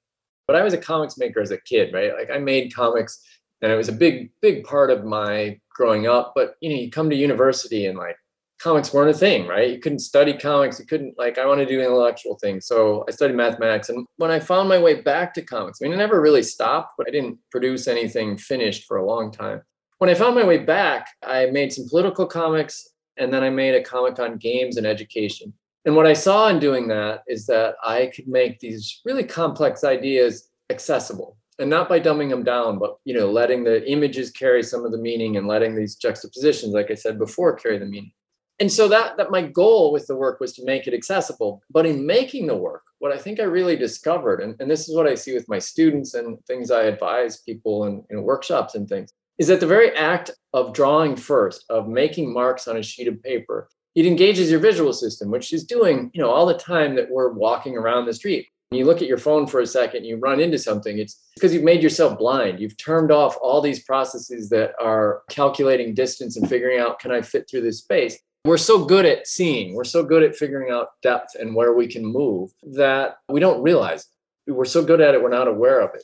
But 0.47 0.55
I 0.55 0.63
was 0.63 0.73
a 0.73 0.77
comics 0.79 1.19
maker 1.19 1.39
as 1.39 1.51
a 1.51 1.59
kid, 1.59 1.93
right? 1.93 2.15
Like 2.17 2.31
I 2.31 2.39
made 2.39 2.73
comics 2.73 3.23
and 3.61 3.71
it 3.71 3.75
was 3.75 3.89
a 3.89 3.93
big 3.93 4.31
big 4.41 4.63
part 4.63 4.89
of 4.89 5.05
my 5.05 5.59
growing 5.69 6.07
up 6.07 6.33
but 6.35 6.55
you 6.61 6.69
know 6.69 6.75
you 6.75 6.89
come 6.89 7.09
to 7.09 7.15
university 7.15 7.85
and 7.85 7.97
like 7.97 8.17
comics 8.59 8.93
weren't 8.93 9.09
a 9.09 9.17
thing 9.17 9.47
right? 9.47 9.71
You 9.71 9.79
couldn't 9.79 9.99
study 9.99 10.33
comics 10.33 10.79
you 10.79 10.85
couldn't 10.85 11.17
like 11.17 11.37
i 11.37 11.45
want 11.45 11.59
to 11.59 11.65
do 11.65 11.81
intellectual 11.81 12.37
things 12.41 12.65
so 12.67 13.03
i 13.07 13.11
studied 13.11 13.35
mathematics 13.35 13.89
and 13.89 14.05
when 14.17 14.31
i 14.31 14.39
found 14.39 14.69
my 14.69 14.79
way 14.79 15.01
back 15.01 15.33
to 15.33 15.41
comics 15.41 15.79
i 15.81 15.85
mean 15.85 15.93
i 15.93 15.97
never 15.97 16.21
really 16.21 16.43
stopped 16.43 16.93
but 16.97 17.07
i 17.07 17.11
didn't 17.11 17.37
produce 17.51 17.87
anything 17.87 18.37
finished 18.37 18.85
for 18.85 18.97
a 18.97 19.05
long 19.05 19.31
time. 19.31 19.61
When 19.97 20.09
i 20.09 20.13
found 20.13 20.35
my 20.35 20.43
way 20.45 20.59
back 20.59 21.07
i 21.23 21.47
made 21.47 21.73
some 21.73 21.87
political 21.89 22.25
comics 22.25 22.89
and 23.17 23.33
then 23.33 23.43
i 23.43 23.49
made 23.49 23.75
a 23.75 23.83
comic 23.83 24.19
on 24.19 24.37
games 24.37 24.77
and 24.77 24.87
education. 24.87 25.53
And 25.85 25.95
what 25.95 26.07
i 26.07 26.13
saw 26.13 26.47
in 26.47 26.59
doing 26.59 26.87
that 26.87 27.21
is 27.27 27.45
that 27.47 27.75
i 27.83 28.07
could 28.15 28.27
make 28.27 28.59
these 28.59 29.01
really 29.05 29.23
complex 29.23 29.83
ideas 29.83 30.49
accessible 30.69 31.37
and 31.59 31.69
not 31.69 31.87
by 31.87 31.99
dumbing 31.99 32.29
them 32.29 32.43
down 32.43 32.79
but 32.79 32.97
you 33.05 33.13
know 33.13 33.31
letting 33.31 33.63
the 33.63 33.89
images 33.89 34.31
carry 34.31 34.63
some 34.63 34.85
of 34.85 34.91
the 34.91 34.97
meaning 34.97 35.37
and 35.37 35.47
letting 35.47 35.75
these 35.75 35.95
juxtapositions 35.95 36.73
like 36.73 36.91
i 36.91 36.95
said 36.95 37.17
before 37.17 37.55
carry 37.55 37.77
the 37.77 37.85
meaning 37.85 38.11
and 38.59 38.71
so 38.71 38.87
that 38.87 39.17
that 39.17 39.31
my 39.31 39.41
goal 39.41 39.91
with 39.91 40.07
the 40.07 40.15
work 40.15 40.39
was 40.39 40.53
to 40.53 40.65
make 40.65 40.87
it 40.87 40.93
accessible 40.93 41.61
but 41.69 41.85
in 41.85 42.05
making 42.05 42.47
the 42.47 42.55
work 42.55 42.83
what 42.99 43.11
i 43.11 43.17
think 43.17 43.39
i 43.39 43.43
really 43.43 43.75
discovered 43.75 44.41
and, 44.41 44.55
and 44.59 44.69
this 44.69 44.87
is 44.87 44.95
what 44.95 45.07
i 45.07 45.15
see 45.15 45.33
with 45.33 45.47
my 45.49 45.59
students 45.59 46.13
and 46.13 46.37
things 46.45 46.71
i 46.71 46.83
advise 46.83 47.41
people 47.41 47.85
in, 47.85 48.03
in 48.09 48.23
workshops 48.23 48.75
and 48.75 48.87
things 48.87 49.11
is 49.37 49.47
that 49.47 49.59
the 49.59 49.67
very 49.67 49.91
act 49.95 50.31
of 50.53 50.73
drawing 50.73 51.15
first 51.15 51.65
of 51.69 51.87
making 51.87 52.31
marks 52.31 52.67
on 52.67 52.77
a 52.77 52.83
sheet 52.83 53.07
of 53.07 53.21
paper 53.23 53.67
it 53.95 54.05
engages 54.05 54.49
your 54.49 54.59
visual 54.59 54.93
system 54.93 55.29
which 55.29 55.53
is 55.53 55.65
doing 55.65 56.09
you 56.13 56.21
know 56.21 56.29
all 56.29 56.45
the 56.45 56.57
time 56.57 56.95
that 56.95 57.09
we're 57.09 57.33
walking 57.33 57.77
around 57.77 58.05
the 58.05 58.13
street 58.13 58.47
you 58.71 58.85
look 58.85 59.01
at 59.01 59.07
your 59.07 59.17
phone 59.17 59.45
for 59.47 59.59
a 59.59 59.67
second, 59.67 60.05
you 60.05 60.17
run 60.17 60.39
into 60.39 60.57
something, 60.57 60.97
it's 60.97 61.21
because 61.35 61.53
you've 61.53 61.63
made 61.63 61.83
yourself 61.83 62.17
blind. 62.17 62.59
You've 62.59 62.77
turned 62.77 63.11
off 63.11 63.37
all 63.41 63.61
these 63.61 63.83
processes 63.83 64.49
that 64.49 64.73
are 64.81 65.21
calculating 65.29 65.93
distance 65.93 66.35
and 66.35 66.49
figuring 66.49 66.79
out, 66.79 66.99
can 66.99 67.11
I 67.11 67.21
fit 67.21 67.47
through 67.49 67.61
this 67.61 67.79
space? 67.79 68.17
We're 68.45 68.57
so 68.57 68.85
good 68.85 69.07
at 69.07 69.25
seeing, 69.25 69.73
we're 69.73 69.83
so 69.85 70.03
good 70.03 70.21
at 70.21 70.35
figuring 70.35 70.71
out 70.71 70.89
depth 71.01 71.33
and 71.33 71.55
where 71.55 71.73
we 71.73 71.87
can 71.87 72.05
move 72.05 72.51
that 72.73 73.17
we 73.27 73.39
don't 73.39 73.63
realize. 73.63 74.05
We're 74.45 74.65
so 74.65 74.85
good 74.85 75.01
at 75.01 75.15
it, 75.15 75.23
we're 75.23 75.29
not 75.29 75.47
aware 75.47 75.79
of 75.81 75.95
it. 75.95 76.03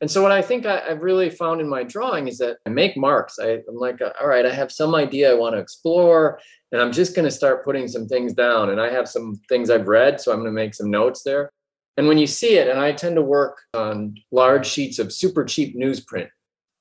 And 0.00 0.10
so, 0.10 0.22
what 0.22 0.32
I 0.32 0.40
think 0.40 0.64
I, 0.64 0.78
have 0.88 1.02
really 1.02 1.28
found 1.28 1.60
in 1.60 1.68
my 1.68 1.82
drawing 1.82 2.28
is 2.28 2.38
that 2.38 2.56
I 2.66 2.70
make 2.70 2.96
marks. 2.96 3.38
I, 3.38 3.58
am 3.68 3.74
like, 3.74 4.00
all 4.18 4.26
right, 4.26 4.46
I 4.46 4.54
have 4.54 4.72
some 4.72 4.94
idea 4.94 5.32
I 5.32 5.34
want 5.34 5.54
to 5.54 5.60
explore, 5.60 6.40
and 6.72 6.80
I'm 6.80 6.92
just 6.92 7.14
going 7.14 7.26
to 7.26 7.30
start 7.30 7.62
putting 7.62 7.86
some 7.88 8.08
things 8.08 8.32
down. 8.32 8.70
And 8.70 8.80
I 8.80 8.90
have 8.90 9.06
some 9.06 9.38
things 9.50 9.68
I've 9.68 9.86
read, 9.86 10.18
so 10.18 10.32
I'm 10.32 10.38
going 10.38 10.48
to 10.48 10.52
make 10.52 10.72
some 10.72 10.90
notes 10.90 11.22
there. 11.24 11.50
And 11.98 12.08
when 12.08 12.16
you 12.16 12.26
see 12.26 12.56
it, 12.56 12.68
and 12.68 12.80
I 12.80 12.92
tend 12.92 13.16
to 13.16 13.22
work 13.22 13.58
on 13.74 14.16
large 14.30 14.66
sheets 14.66 14.98
of 14.98 15.12
super 15.12 15.44
cheap 15.44 15.76
newsprint, 15.76 16.30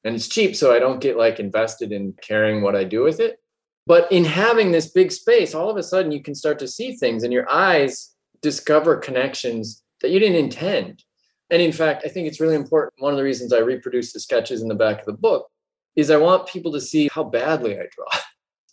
and 0.04 0.16
it's 0.16 0.28
cheap 0.28 0.56
so 0.56 0.74
i 0.74 0.80
don't 0.80 1.02
get 1.02 1.18
like 1.18 1.40
invested 1.40 1.92
in 1.92 2.14
caring 2.22 2.62
what 2.62 2.76
i 2.76 2.84
do 2.84 3.04
with 3.04 3.20
it 3.20 3.41
but 3.88 4.12
in 4.12 4.26
having 4.26 4.72
this 4.72 4.92
big 4.92 5.12
space 5.12 5.54
all 5.54 5.70
of 5.70 5.78
a 5.78 5.84
sudden 5.84 6.12
you 6.12 6.22
can 6.22 6.36
start 6.36 6.60
to 6.60 6.68
see 6.68 6.94
things 6.96 7.24
and 7.24 7.34
your 7.34 7.50
eyes 7.50 8.14
discover 8.42 8.98
connections 8.98 9.84
that 10.02 10.10
you 10.10 10.20
didn't 10.20 10.44
intend. 10.44 11.04
And 11.50 11.62
in 11.62 11.72
fact 11.72 12.04
i 12.06 12.10
think 12.10 12.28
it's 12.28 12.40
really 12.40 12.56
important 12.56 12.94
one 13.00 13.14
of 13.14 13.18
the 13.18 13.24
reasons 13.24 13.54
i 13.54 13.60
reproduce 13.60 14.14
the 14.14 14.20
sketches 14.20 14.62
in 14.62 14.68
the 14.68 14.76
back 14.76 15.00
of 15.00 15.06
the 15.06 15.14
book 15.14 15.48
is 15.96 16.10
i 16.10 16.18
want 16.18 16.48
people 16.48 16.72
to 16.72 16.82
see 16.82 17.10
how 17.12 17.24
badly 17.24 17.78
i 17.78 17.86
draw. 17.96 18.08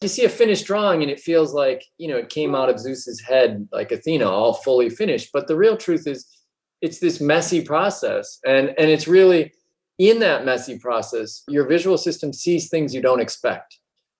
You 0.01 0.07
see 0.07 0.25
a 0.25 0.29
finished 0.29 0.65
drawing 0.65 1.03
and 1.03 1.11
it 1.11 1.19
feels 1.19 1.53
like 1.53 1.85
you 1.99 2.07
know 2.07 2.17
it 2.17 2.29
came 2.29 2.55
out 2.55 2.71
of 2.71 2.79
zeus's 2.79 3.21
head 3.21 3.69
like 3.73 3.91
athena 3.91 4.31
all 4.31 4.55
fully 4.55 4.91
finished. 4.91 5.31
But 5.33 5.49
the 5.49 5.57
real 5.57 5.77
truth 5.77 6.07
is 6.07 6.25
it's 6.81 6.99
this 6.99 7.21
messy 7.21 7.63
process. 7.63 8.39
And 8.47 8.69
and 8.79 8.91
it's 8.91 9.09
really 9.09 9.53
in 9.99 10.21
that 10.21 10.45
messy 10.45 10.79
process, 10.79 11.43
your 11.49 11.67
visual 11.67 11.99
system 11.99 12.33
sees 12.33 12.69
things 12.69 12.95
you 12.95 13.03
don't 13.03 13.21
expect. 13.21 13.78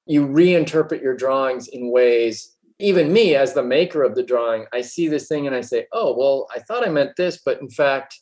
You 0.09 0.27
reinterpret 0.27 1.01
your 1.03 1.15
drawings 1.15 1.69
in 1.69 1.93
ways, 1.93 2.57
even 2.81 3.13
me 3.13 3.35
as 3.35 3.55
the 3.55 3.63
maker 3.63 4.03
of 4.03 4.15
the 4.15 4.23
drawing, 4.23 4.67
I 4.73 4.81
see 4.81 5.07
this 5.07 5.29
thing 5.29 5.47
and 5.47 5.55
I 5.55 5.61
say, 5.61 5.87
oh, 5.93 6.17
well, 6.17 6.49
I 6.55 6.61
thought 6.61 6.87
I 6.87 6.91
meant 6.91 7.17
this, 7.17 7.41
but 7.45 7.61
in 7.61 7.69
fact, 7.69 8.19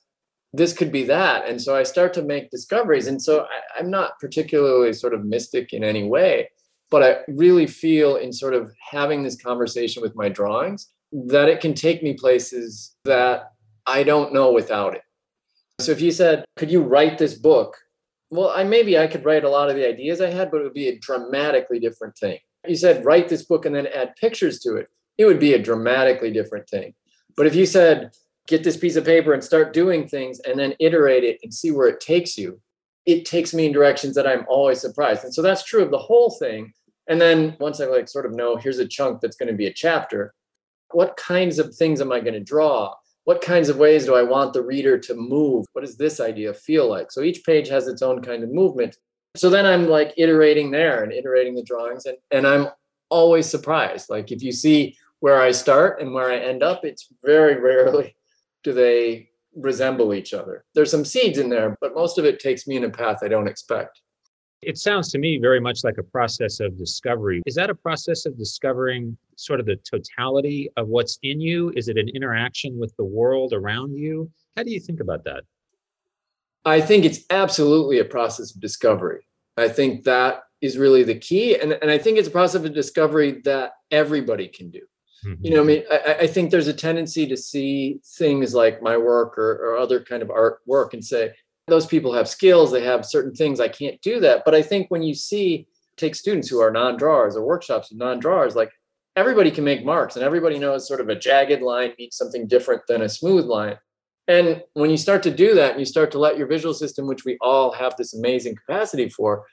this 0.52 0.72
could 0.72 0.90
be 0.90 1.04
that. 1.04 1.46
And 1.48 1.60
so 1.60 1.76
I 1.76 1.82
start 1.82 2.14
to 2.14 2.22
make 2.22 2.50
discoveries. 2.50 3.06
And 3.06 3.20
so 3.20 3.46
I, 3.76 3.80
am 3.80 3.90
not 3.90 4.18
particularly 4.18 4.92
sort 4.92 5.14
of 5.14 5.24
mystic 5.24 5.72
in 5.72 5.84
any 5.84 6.04
way, 6.04 6.50
but 6.90 7.02
I 7.02 7.18
really 7.28 7.66
feel 7.66 8.16
in 8.16 8.32
sort 8.32 8.54
of 8.54 8.72
having 8.90 9.22
this 9.22 9.40
conversation 9.40 10.02
with 10.02 10.16
my 10.16 10.28
drawings 10.28 10.88
that 11.12 11.48
it 11.48 11.60
can 11.60 11.74
take 11.74 12.02
me 12.02 12.14
places 12.14 12.96
that 13.04 13.52
I 13.86 14.02
don't 14.02 14.32
know 14.32 14.52
without 14.52 14.94
it. 14.94 15.02
So 15.80 15.92
if 15.92 16.00
you 16.00 16.10
said, 16.10 16.44
could 16.56 16.70
you 16.70 16.82
write 16.82 17.18
this 17.18 17.34
book? 17.34 17.76
Well, 18.30 18.50
I 18.50 18.64
maybe 18.64 18.98
I 18.98 19.06
could 19.06 19.24
write 19.24 19.44
a 19.44 19.48
lot 19.48 19.70
of 19.70 19.76
the 19.76 19.86
ideas 19.86 20.20
I 20.20 20.30
had, 20.30 20.50
but 20.50 20.60
it 20.60 20.64
would 20.64 20.74
be 20.74 20.88
a 20.88 20.98
dramatically 20.98 21.78
different 21.78 22.16
thing. 22.16 22.38
You 22.66 22.76
said 22.76 23.04
write 23.04 23.28
this 23.28 23.44
book 23.44 23.64
and 23.64 23.74
then 23.74 23.86
add 23.86 24.16
pictures 24.16 24.58
to 24.60 24.76
it. 24.76 24.88
It 25.18 25.24
would 25.24 25.38
be 25.38 25.54
a 25.54 25.62
dramatically 25.62 26.32
different 26.32 26.68
thing. 26.68 26.94
But 27.36 27.46
if 27.46 27.54
you 27.54 27.66
said 27.66 28.10
get 28.46 28.64
this 28.64 28.76
piece 28.76 28.96
of 28.96 29.04
paper 29.04 29.32
and 29.32 29.42
start 29.42 29.72
doing 29.72 30.06
things 30.06 30.40
and 30.40 30.58
then 30.58 30.74
iterate 30.78 31.24
it 31.24 31.38
and 31.42 31.52
see 31.52 31.70
where 31.70 31.88
it 31.88 32.00
takes 32.00 32.38
you, 32.38 32.60
it 33.04 33.24
takes 33.24 33.54
me 33.54 33.66
in 33.66 33.72
directions 33.72 34.14
that 34.14 34.26
I'm 34.26 34.44
always 34.48 34.80
surprised. 34.80 35.24
And 35.24 35.34
so 35.34 35.42
that's 35.42 35.64
true 35.64 35.82
of 35.82 35.90
the 35.90 35.98
whole 35.98 36.30
thing. 36.30 36.72
And 37.08 37.20
then 37.20 37.56
once 37.60 37.80
I 37.80 37.86
like 37.86 38.08
sort 38.08 38.26
of 38.26 38.34
know 38.34 38.56
here's 38.56 38.78
a 38.78 38.86
chunk 38.86 39.20
that's 39.20 39.36
going 39.36 39.50
to 39.50 39.56
be 39.56 39.66
a 39.66 39.72
chapter, 39.72 40.34
what 40.90 41.16
kinds 41.16 41.58
of 41.58 41.74
things 41.74 42.00
am 42.00 42.12
I 42.12 42.20
going 42.20 42.34
to 42.34 42.40
draw? 42.40 42.94
What 43.26 43.42
kinds 43.42 43.68
of 43.68 43.76
ways 43.76 44.06
do 44.06 44.14
I 44.14 44.22
want 44.22 44.52
the 44.52 44.62
reader 44.62 44.96
to 44.98 45.14
move? 45.14 45.66
What 45.72 45.84
does 45.84 45.96
this 45.96 46.20
idea 46.20 46.54
feel 46.54 46.88
like? 46.88 47.10
So 47.10 47.22
each 47.22 47.44
page 47.44 47.68
has 47.68 47.88
its 47.88 48.00
own 48.00 48.22
kind 48.22 48.44
of 48.44 48.52
movement. 48.52 48.96
So 49.34 49.50
then 49.50 49.66
I'm 49.66 49.88
like 49.88 50.14
iterating 50.16 50.70
there 50.70 51.02
and 51.02 51.12
iterating 51.12 51.56
the 51.56 51.64
drawings, 51.64 52.06
and, 52.06 52.16
and 52.30 52.46
I'm 52.46 52.68
always 53.10 53.46
surprised. 53.46 54.08
Like 54.08 54.30
if 54.30 54.44
you 54.44 54.52
see 54.52 54.96
where 55.18 55.40
I 55.40 55.50
start 55.50 56.00
and 56.00 56.14
where 56.14 56.30
I 56.30 56.38
end 56.38 56.62
up, 56.62 56.84
it's 56.84 57.08
very 57.24 57.60
rarely 57.60 58.14
do 58.62 58.72
they 58.72 59.28
resemble 59.56 60.14
each 60.14 60.32
other. 60.32 60.64
There's 60.76 60.90
some 60.92 61.04
seeds 61.04 61.38
in 61.38 61.50
there, 61.50 61.76
but 61.80 61.96
most 61.96 62.18
of 62.18 62.24
it 62.24 62.38
takes 62.38 62.68
me 62.68 62.76
in 62.76 62.84
a 62.84 62.90
path 62.90 63.18
I 63.22 63.28
don't 63.28 63.48
expect. 63.48 64.00
It 64.62 64.78
sounds 64.78 65.10
to 65.12 65.18
me 65.18 65.38
very 65.38 65.60
much 65.60 65.84
like 65.84 65.98
a 65.98 66.02
process 66.02 66.60
of 66.60 66.76
discovery. 66.78 67.42
Is 67.46 67.54
that 67.56 67.70
a 67.70 67.74
process 67.74 68.26
of 68.26 68.38
discovering 68.38 69.16
sort 69.36 69.60
of 69.60 69.66
the 69.66 69.76
totality 69.76 70.70
of 70.76 70.88
what's 70.88 71.18
in 71.22 71.40
you? 71.40 71.72
Is 71.76 71.88
it 71.88 71.98
an 71.98 72.08
interaction 72.08 72.78
with 72.78 72.96
the 72.96 73.04
world 73.04 73.52
around 73.52 73.94
you? 73.94 74.30
How 74.56 74.62
do 74.62 74.70
you 74.70 74.80
think 74.80 75.00
about 75.00 75.24
that? 75.24 75.44
I 76.64 76.80
think 76.80 77.04
it's 77.04 77.20
absolutely 77.30 77.98
a 77.98 78.04
process 78.04 78.54
of 78.54 78.60
discovery. 78.60 79.26
I 79.56 79.68
think 79.68 80.04
that 80.04 80.42
is 80.60 80.78
really 80.78 81.02
the 81.02 81.14
key. 81.14 81.58
And, 81.58 81.72
and 81.72 81.90
I 81.90 81.98
think 81.98 82.18
it's 82.18 82.28
a 82.28 82.32
process 82.32 82.64
of 82.64 82.74
discovery 82.74 83.40
that 83.44 83.72
everybody 83.90 84.48
can 84.48 84.70
do. 84.70 84.80
Mm-hmm. 85.24 85.44
You 85.44 85.50
know, 85.54 85.60
I 85.62 85.64
mean, 85.64 85.82
I, 85.90 86.16
I, 86.20 86.26
think 86.26 86.50
there's 86.50 86.68
a 86.68 86.74
tendency 86.74 87.26
to 87.26 87.36
see 87.36 88.00
things 88.04 88.54
like 88.54 88.82
my 88.82 88.96
work 88.96 89.38
or, 89.38 89.52
or 89.52 89.76
other 89.76 90.00
kind 90.00 90.22
of 90.22 90.30
art 90.30 90.58
work 90.66 90.92
and 90.92 91.04
say, 91.04 91.32
those 91.66 91.86
people 91.86 92.12
have 92.12 92.28
skills, 92.28 92.70
they 92.70 92.84
have 92.84 93.04
certain 93.04 93.34
things. 93.34 93.60
I 93.60 93.68
can't 93.68 94.00
do 94.02 94.20
that. 94.20 94.42
But 94.44 94.54
I 94.54 94.62
think 94.62 94.90
when 94.90 95.02
you 95.02 95.14
see, 95.14 95.66
take 95.96 96.14
students 96.14 96.48
who 96.48 96.60
are 96.60 96.70
non 96.70 96.96
drawers 96.96 97.36
or 97.36 97.44
workshops 97.44 97.90
with 97.90 97.98
non 97.98 98.20
drawers, 98.20 98.54
like 98.54 98.70
everybody 99.16 99.50
can 99.50 99.64
make 99.64 99.84
marks 99.84 100.16
and 100.16 100.24
everybody 100.24 100.58
knows 100.58 100.86
sort 100.86 101.00
of 101.00 101.08
a 101.08 101.16
jagged 101.16 101.62
line 101.62 101.92
means 101.98 102.16
something 102.16 102.46
different 102.46 102.82
than 102.86 103.02
a 103.02 103.08
smooth 103.08 103.46
line. 103.46 103.78
And 104.28 104.62
when 104.74 104.90
you 104.90 104.96
start 104.96 105.22
to 105.24 105.30
do 105.30 105.54
that 105.54 105.72
and 105.72 105.80
you 105.80 105.86
start 105.86 106.10
to 106.12 106.18
let 106.18 106.36
your 106.36 106.46
visual 106.46 106.74
system, 106.74 107.06
which 107.06 107.24
we 107.24 107.38
all 107.40 107.72
have 107.72 107.96
this 107.96 108.14
amazing 108.14 108.56
capacity 108.56 109.08
for, 109.08 109.44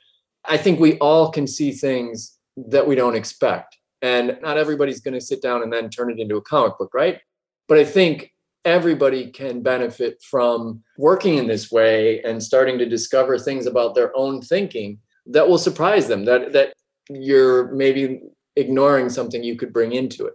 I 0.45 0.57
think 0.57 0.79
we 0.79 0.97
all 0.97 1.31
can 1.31 1.47
see 1.47 1.71
things 1.71 2.37
that 2.57 2.87
we 2.87 2.95
don't 2.95 3.15
expect. 3.15 3.77
And 4.01 4.37
not 4.41 4.57
everybody's 4.57 4.99
going 4.99 5.13
to 5.13 5.21
sit 5.21 5.41
down 5.41 5.63
and 5.63 5.71
then 5.71 5.89
turn 5.89 6.11
it 6.11 6.19
into 6.19 6.35
a 6.35 6.41
comic 6.41 6.77
book, 6.77 6.93
right? 6.93 7.19
But 7.67 7.77
I 7.77 7.85
think 7.85 8.32
everybody 8.65 9.29
can 9.31 9.61
benefit 9.61 10.21
from 10.21 10.81
working 10.97 11.37
in 11.37 11.47
this 11.47 11.71
way 11.71 12.21
and 12.23 12.41
starting 12.41 12.77
to 12.77 12.85
discover 12.87 13.37
things 13.37 13.65
about 13.65 13.95
their 13.95 14.15
own 14.15 14.41
thinking 14.41 14.99
that 15.25 15.47
will 15.47 15.57
surprise 15.57 16.07
them 16.07 16.25
that 16.25 16.53
that 16.53 16.73
you're 17.09 17.71
maybe 17.73 18.21
ignoring 18.55 19.09
something 19.09 19.43
you 19.43 19.55
could 19.55 19.73
bring 19.73 19.93
into 19.93 20.25
it. 20.25 20.33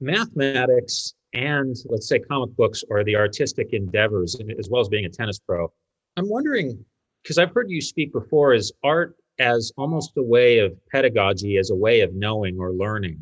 Mathematics 0.00 1.14
and 1.32 1.76
let's 1.86 2.08
say 2.08 2.18
comic 2.18 2.54
books 2.56 2.82
or 2.88 3.04
the 3.04 3.14
artistic 3.14 3.72
endeavors 3.72 4.36
as 4.58 4.68
well 4.68 4.80
as 4.80 4.88
being 4.88 5.04
a 5.04 5.08
tennis 5.08 5.38
pro. 5.38 5.72
I'm 6.16 6.28
wondering 6.28 6.84
because 7.22 7.38
i've 7.38 7.52
heard 7.52 7.70
you 7.70 7.80
speak 7.80 8.12
before 8.12 8.52
as 8.52 8.72
art 8.82 9.16
as 9.38 9.72
almost 9.76 10.12
a 10.16 10.22
way 10.22 10.58
of 10.58 10.72
pedagogy 10.90 11.56
as 11.56 11.70
a 11.70 11.74
way 11.74 12.00
of 12.00 12.14
knowing 12.14 12.58
or 12.58 12.72
learning 12.72 13.18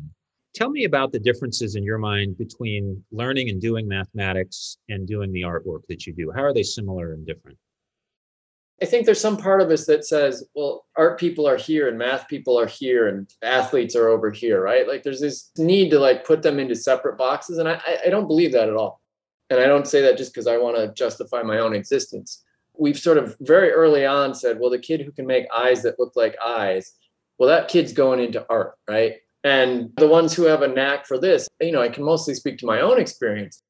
Tell 0.55 0.69
me 0.69 0.85
about 0.85 1.11
the 1.11 1.19
differences 1.19 1.75
in 1.75 1.83
your 1.83 1.99
mind 1.99 2.37
between 2.37 3.03
learning 3.11 3.49
and 3.49 3.61
doing 3.61 3.87
mathematics 3.87 4.77
and 4.89 5.07
doing 5.07 5.31
the 5.31 5.41
artwork 5.41 5.81
that 5.89 6.07
you 6.07 6.13
do. 6.13 6.31
How 6.35 6.43
are 6.43 6.53
they 6.53 6.63
similar 6.63 7.13
and 7.13 7.25
different? 7.25 7.57
I 8.81 8.85
think 8.85 9.05
there's 9.05 9.19
some 9.19 9.37
part 9.37 9.61
of 9.61 9.69
us 9.71 9.85
that 9.85 10.05
says, 10.05 10.43
well, 10.55 10.85
art 10.95 11.19
people 11.19 11.47
are 11.47 11.57
here 11.57 11.89
and 11.89 11.97
math 11.97 12.27
people 12.27 12.57
are 12.57 12.65
here 12.65 13.09
and 13.09 13.29
athletes 13.43 13.95
are 13.95 14.07
over 14.07 14.31
here, 14.31 14.61
right? 14.61 14.87
Like 14.87 15.03
there's 15.03 15.19
this 15.19 15.51
need 15.57 15.89
to 15.91 15.99
like 15.99 16.25
put 16.25 16.41
them 16.41 16.59
into 16.59 16.75
separate 16.75 17.17
boxes. 17.17 17.57
And 17.57 17.67
I, 17.67 17.81
I 18.05 18.09
don't 18.09 18.27
believe 18.27 18.53
that 18.53 18.69
at 18.69 18.75
all. 18.75 19.01
And 19.49 19.59
I 19.59 19.65
don't 19.65 19.87
say 19.87 20.01
that 20.01 20.17
just 20.17 20.33
because 20.33 20.47
I 20.47 20.57
want 20.57 20.77
to 20.77 20.93
justify 20.93 21.41
my 21.41 21.59
own 21.59 21.75
existence. 21.75 22.43
We've 22.77 22.97
sort 22.97 23.17
of 23.17 23.35
very 23.41 23.71
early 23.71 24.05
on 24.05 24.33
said, 24.33 24.59
well, 24.59 24.69
the 24.69 24.79
kid 24.79 25.01
who 25.01 25.11
can 25.11 25.27
make 25.27 25.45
eyes 25.53 25.83
that 25.83 25.99
look 25.99 26.15
like 26.15 26.37
eyes, 26.45 26.93
well, 27.37 27.49
that 27.49 27.67
kid's 27.67 27.91
going 27.91 28.21
into 28.21 28.45
art, 28.49 28.75
right? 28.87 29.15
And 29.43 29.91
the 29.97 30.07
ones 30.07 30.33
who 30.33 30.43
have 30.43 30.61
a 30.61 30.67
knack 30.67 31.05
for 31.05 31.17
this, 31.17 31.47
you 31.61 31.71
know, 31.71 31.81
I 31.81 31.89
can 31.89 32.03
mostly 32.03 32.33
speak 32.33 32.57
to 32.59 32.65
my 32.65 32.81
own 32.81 32.99
experience. 32.99 33.61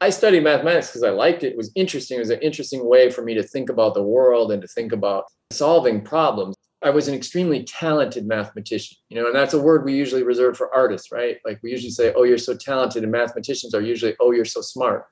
I 0.00 0.10
studied 0.10 0.44
mathematics 0.44 0.88
because 0.88 1.02
I 1.02 1.10
liked 1.10 1.42
it. 1.42 1.52
It 1.52 1.56
was 1.56 1.72
interesting. 1.74 2.18
It 2.18 2.20
was 2.20 2.30
an 2.30 2.40
interesting 2.40 2.88
way 2.88 3.10
for 3.10 3.22
me 3.22 3.34
to 3.34 3.42
think 3.42 3.68
about 3.68 3.94
the 3.94 4.02
world 4.02 4.52
and 4.52 4.62
to 4.62 4.68
think 4.68 4.92
about 4.92 5.24
solving 5.50 6.02
problems. 6.02 6.54
I 6.82 6.90
was 6.90 7.08
an 7.08 7.14
extremely 7.14 7.64
talented 7.64 8.26
mathematician, 8.26 8.96
you 9.08 9.20
know, 9.20 9.26
and 9.26 9.34
that's 9.34 9.54
a 9.54 9.60
word 9.60 9.84
we 9.84 9.94
usually 9.94 10.22
reserve 10.22 10.56
for 10.56 10.72
artists, 10.72 11.10
right? 11.10 11.38
Like 11.44 11.58
we 11.62 11.72
usually 11.72 11.90
say, 11.90 12.12
oh, 12.14 12.22
you're 12.22 12.38
so 12.38 12.54
talented, 12.54 13.02
and 13.02 13.10
mathematicians 13.10 13.74
are 13.74 13.80
usually, 13.80 14.14
oh, 14.20 14.30
you're 14.30 14.44
so 14.44 14.60
smart. 14.60 15.06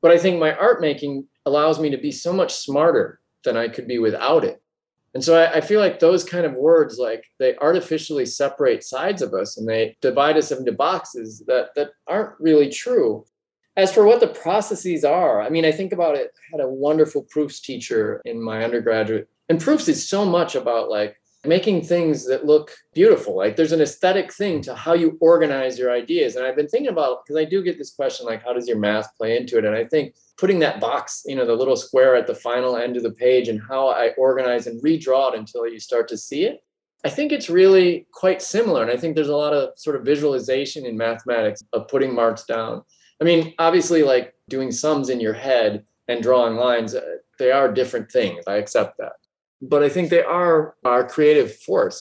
But 0.00 0.10
I 0.10 0.18
think 0.18 0.40
my 0.40 0.52
art 0.56 0.80
making 0.80 1.28
allows 1.46 1.78
me 1.78 1.90
to 1.90 1.96
be 1.96 2.10
so 2.10 2.32
much 2.32 2.54
smarter 2.54 3.20
than 3.44 3.56
I 3.56 3.68
could 3.68 3.86
be 3.86 4.00
without 4.00 4.42
it. 4.42 4.60
And 5.14 5.22
so 5.22 5.36
I, 5.36 5.56
I, 5.56 5.60
feel 5.60 5.78
like 5.78 5.98
those 5.98 6.24
kind 6.24 6.46
of 6.46 6.54
words, 6.54 6.98
like 6.98 7.24
they 7.38 7.54
artificially 7.56 8.24
separate 8.24 8.82
sides 8.82 9.20
of 9.20 9.34
us 9.34 9.58
and 9.58 9.68
they 9.68 9.96
divide 10.00 10.38
us 10.38 10.50
into 10.50 10.72
boxes 10.72 11.44
that 11.46 11.74
that 11.76 11.90
aren't 12.06 12.40
really 12.40 12.70
true. 12.70 13.24
As 13.76 13.92
for 13.92 14.04
what 14.04 14.20
the 14.20 14.28
processes 14.28 15.04
are, 15.04 15.40
I 15.40 15.48
mean, 15.48 15.64
I 15.64 15.72
think 15.72 15.92
about 15.92 16.16
it. 16.16 16.30
I 16.36 16.56
had 16.56 16.64
a 16.64 16.68
wonderful 16.68 17.22
proofs 17.22 17.60
teacher 17.60 18.20
in 18.24 18.42
my 18.42 18.64
undergraduate, 18.64 19.28
and 19.48 19.60
proofs 19.60 19.88
is 19.88 20.08
so 20.08 20.24
much 20.24 20.54
about 20.54 20.90
like 20.90 21.16
making 21.44 21.82
things 21.82 22.26
that 22.26 22.46
look 22.46 22.72
beautiful. 22.94 23.36
Like 23.36 23.56
there's 23.56 23.72
an 23.72 23.80
aesthetic 23.80 24.32
thing 24.32 24.60
to 24.62 24.74
how 24.74 24.94
you 24.94 25.18
organize 25.20 25.78
your 25.78 25.90
ideas. 25.90 26.36
And 26.36 26.46
I've 26.46 26.54
been 26.54 26.68
thinking 26.68 26.92
about 26.92 27.24
because 27.24 27.40
I 27.40 27.44
do 27.44 27.62
get 27.62 27.78
this 27.78 27.94
question 27.94 28.26
like, 28.26 28.44
how 28.44 28.52
does 28.52 28.68
your 28.68 28.78
math 28.78 29.16
play 29.16 29.36
into 29.36 29.58
it? 29.58 29.64
And 29.64 29.74
I 29.74 29.84
think 29.84 30.14
putting 30.36 30.60
that 30.60 30.80
box, 30.80 31.22
you 31.26 31.34
know, 31.34 31.44
the 31.44 31.54
little 31.54 31.76
square 31.76 32.14
at 32.14 32.28
the 32.28 32.34
final 32.34 32.76
end 32.76 32.96
of 32.96 33.02
the 33.02 33.10
page 33.10 33.48
and 33.48 33.60
how 33.68 33.88
I 33.88 34.10
organize 34.16 34.68
and 34.68 34.82
redraw 34.82 35.32
it 35.32 35.38
until 35.38 35.66
you 35.66 35.80
start 35.80 36.06
to 36.08 36.16
see 36.16 36.44
it. 36.44 36.62
I 37.04 37.10
think 37.10 37.32
it's 37.32 37.50
really 37.50 38.06
quite 38.12 38.40
similar. 38.40 38.82
And 38.82 38.90
I 38.90 38.96
think 38.96 39.16
there's 39.16 39.28
a 39.28 39.36
lot 39.36 39.52
of 39.52 39.70
sort 39.76 39.96
of 39.96 40.04
visualization 40.04 40.86
in 40.86 40.96
mathematics 40.96 41.64
of 41.72 41.88
putting 41.88 42.14
marks 42.14 42.44
down. 42.44 42.82
I 43.20 43.24
mean, 43.24 43.54
obviously, 43.58 44.04
like 44.04 44.34
doing 44.48 44.70
sums 44.70 45.08
in 45.08 45.18
your 45.18 45.32
head 45.32 45.84
and 46.06 46.22
drawing 46.22 46.54
lines, 46.54 46.94
uh, 46.94 47.00
they 47.40 47.50
are 47.50 47.72
different 47.72 48.12
things. 48.12 48.44
I 48.46 48.56
accept 48.56 48.98
that 48.98 49.14
but 49.62 49.82
I 49.82 49.88
think 49.88 50.10
they 50.10 50.22
are 50.22 50.74
our 50.84 51.06
creative 51.06 51.54
force. 51.54 52.00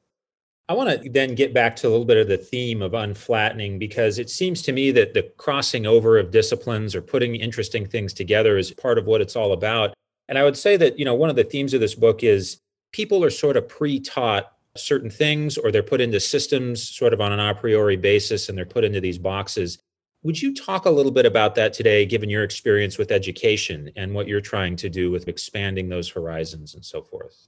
I 0.67 0.73
want 0.73 1.03
to 1.03 1.09
then 1.09 1.35
get 1.35 1.53
back 1.53 1.75
to 1.77 1.87
a 1.87 1.89
little 1.89 2.05
bit 2.05 2.17
of 2.17 2.27
the 2.27 2.37
theme 2.37 2.81
of 2.81 2.93
unflattening 2.93 3.77
because 3.77 4.19
it 4.19 4.29
seems 4.29 4.61
to 4.63 4.71
me 4.71 4.91
that 4.91 5.13
the 5.13 5.23
crossing 5.37 5.85
over 5.85 6.17
of 6.17 6.31
disciplines 6.31 6.95
or 6.95 7.01
putting 7.01 7.35
interesting 7.35 7.85
things 7.85 8.13
together 8.13 8.57
is 8.57 8.71
part 8.71 8.97
of 8.97 9.05
what 9.05 9.21
it's 9.21 9.35
all 9.35 9.53
about. 9.53 9.93
And 10.29 10.37
I 10.37 10.43
would 10.43 10.57
say 10.57 10.77
that, 10.77 10.97
you 10.97 11.03
know, 11.03 11.13
one 11.13 11.29
of 11.29 11.35
the 11.35 11.43
themes 11.43 11.73
of 11.73 11.81
this 11.81 11.93
book 11.93 12.23
is 12.23 12.57
people 12.93 13.23
are 13.23 13.29
sort 13.29 13.57
of 13.57 13.67
pre-taught 13.67 14.53
certain 14.77 15.09
things 15.09 15.57
or 15.57 15.71
they're 15.71 15.83
put 15.83 15.99
into 15.99 16.19
systems 16.21 16.81
sort 16.81 17.13
of 17.13 17.19
on 17.19 17.33
an 17.33 17.39
a 17.41 17.53
priori 17.53 17.97
basis 17.97 18.47
and 18.47 18.57
they're 18.57 18.65
put 18.65 18.85
into 18.85 19.01
these 19.01 19.17
boxes. 19.17 19.77
Would 20.23 20.41
you 20.41 20.53
talk 20.53 20.85
a 20.85 20.91
little 20.91 21.11
bit 21.11 21.25
about 21.25 21.55
that 21.55 21.73
today, 21.73 22.05
given 22.05 22.29
your 22.29 22.43
experience 22.43 22.97
with 22.97 23.11
education 23.11 23.91
and 23.95 24.13
what 24.13 24.27
you're 24.27 24.41
trying 24.41 24.75
to 24.77 24.89
do 24.89 25.09
with 25.09 25.27
expanding 25.27 25.89
those 25.89 26.09
horizons 26.09 26.75
and 26.75 26.85
so 26.85 27.01
forth? 27.01 27.47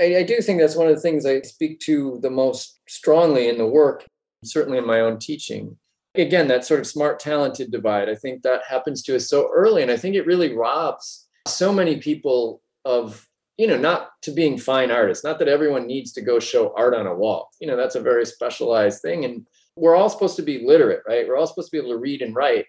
I, 0.00 0.16
I 0.16 0.22
do 0.22 0.40
think 0.40 0.60
that's 0.60 0.76
one 0.76 0.86
of 0.86 0.94
the 0.94 1.02
things 1.02 1.26
I 1.26 1.42
speak 1.42 1.80
to 1.80 2.18
the 2.22 2.30
most 2.30 2.80
strongly 2.88 3.48
in 3.48 3.58
the 3.58 3.66
work, 3.66 4.06
certainly 4.42 4.78
in 4.78 4.86
my 4.86 5.00
own 5.00 5.18
teaching. 5.18 5.76
Again, 6.14 6.48
that 6.48 6.64
sort 6.64 6.80
of 6.80 6.86
smart 6.86 7.20
talented 7.20 7.70
divide, 7.70 8.08
I 8.08 8.14
think 8.14 8.42
that 8.42 8.62
happens 8.66 9.02
to 9.02 9.16
us 9.16 9.28
so 9.28 9.50
early. 9.54 9.82
And 9.82 9.90
I 9.90 9.96
think 9.98 10.14
it 10.14 10.26
really 10.26 10.54
robs 10.54 11.28
so 11.46 11.72
many 11.72 11.98
people 11.98 12.62
of 12.84 13.28
you 13.58 13.66
know, 13.66 13.76
not 13.76 14.10
to 14.22 14.30
being 14.30 14.56
fine 14.56 14.92
artists, 14.92 15.24
not 15.24 15.40
that 15.40 15.48
everyone 15.48 15.86
needs 15.86 16.12
to 16.12 16.20
go 16.20 16.38
show 16.38 16.72
art 16.76 16.94
on 16.94 17.08
a 17.08 17.14
wall. 17.14 17.50
You 17.60 17.66
know, 17.66 17.76
that's 17.76 17.96
a 17.96 18.00
very 18.00 18.24
specialized 18.24 19.02
thing. 19.02 19.24
And 19.24 19.46
we're 19.78 19.96
all 19.96 20.10
supposed 20.10 20.36
to 20.36 20.42
be 20.42 20.64
literate, 20.64 21.02
right? 21.06 21.26
We're 21.26 21.36
all 21.36 21.46
supposed 21.46 21.70
to 21.70 21.72
be 21.72 21.78
able 21.78 21.94
to 21.94 21.98
read 21.98 22.22
and 22.22 22.34
write. 22.34 22.66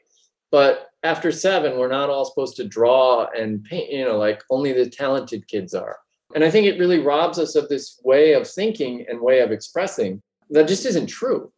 But 0.51 0.87
after 1.03 1.31
seven, 1.31 1.77
we're 1.77 1.89
not 1.89 2.09
all 2.09 2.25
supposed 2.25 2.55
to 2.57 2.67
draw 2.67 3.27
and 3.37 3.63
paint, 3.63 3.91
you 3.91 4.03
know, 4.05 4.17
like 4.17 4.41
only 4.49 4.73
the 4.73 4.89
talented 4.89 5.47
kids 5.47 5.73
are. 5.73 5.97
And 6.35 6.43
I 6.43 6.51
think 6.51 6.65
it 6.65 6.79
really 6.79 6.99
robs 6.99 7.39
us 7.39 7.55
of 7.55 7.69
this 7.69 7.99
way 8.03 8.33
of 8.33 8.47
thinking 8.47 9.05
and 9.07 9.21
way 9.21 9.39
of 9.39 9.51
expressing 9.51 10.21
that 10.49 10.67
just 10.67 10.85
isn't 10.85 11.07
true. 11.07 11.51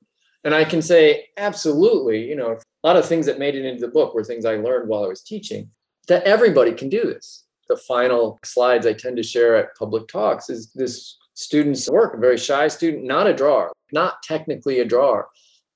And 0.44 0.56
I 0.56 0.64
can 0.64 0.82
say, 0.82 1.28
absolutely, 1.38 2.28
you 2.28 2.36
know, 2.36 2.58
a 2.84 2.88
lot 2.88 2.98
of 2.98 3.06
things 3.06 3.26
that 3.28 3.40
made 3.40 3.56
it 3.56 3.66
into 3.66 3.82
the 3.82 3.92
book 3.92 4.14
were 4.14 4.24
things 4.24 4.46
I 4.46 4.56
learned 4.56 4.90
while 4.90 5.04
I 5.04 5.08
was 5.08 5.22
teaching, 5.22 5.70
that 6.08 6.24
everybody 6.24 6.74
can 6.74 6.90
do 6.90 7.04
this 7.04 7.46
the 7.72 7.78
final 7.78 8.38
slides 8.44 8.86
I 8.86 8.92
tend 8.92 9.16
to 9.16 9.24
share 9.24 9.56
at 9.56 9.76
public 9.78 10.10
talks 10.10 10.50
is 10.50 10.74
this 10.74 11.18
student's 11.42 11.90
work, 11.90 12.14
a 12.14 12.18
very 12.18 12.38
shy 12.38 12.68
student, 12.68 13.04
not 13.04 13.28
a 13.28 13.34
drawer, 13.34 13.72
not 13.92 14.22
technically 14.24 14.80
a 14.80 14.86
drawer, 14.86 15.30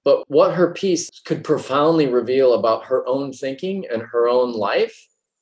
but 0.03 0.23
what 0.29 0.53
her 0.53 0.73
piece 0.73 1.09
could 1.25 1.43
profoundly 1.43 2.07
reveal 2.07 2.53
about 2.53 2.85
her 2.85 3.05
own 3.07 3.33
thinking 3.33 3.85
and 3.91 4.03
her 4.03 4.27
own 4.27 4.53
life 4.53 4.95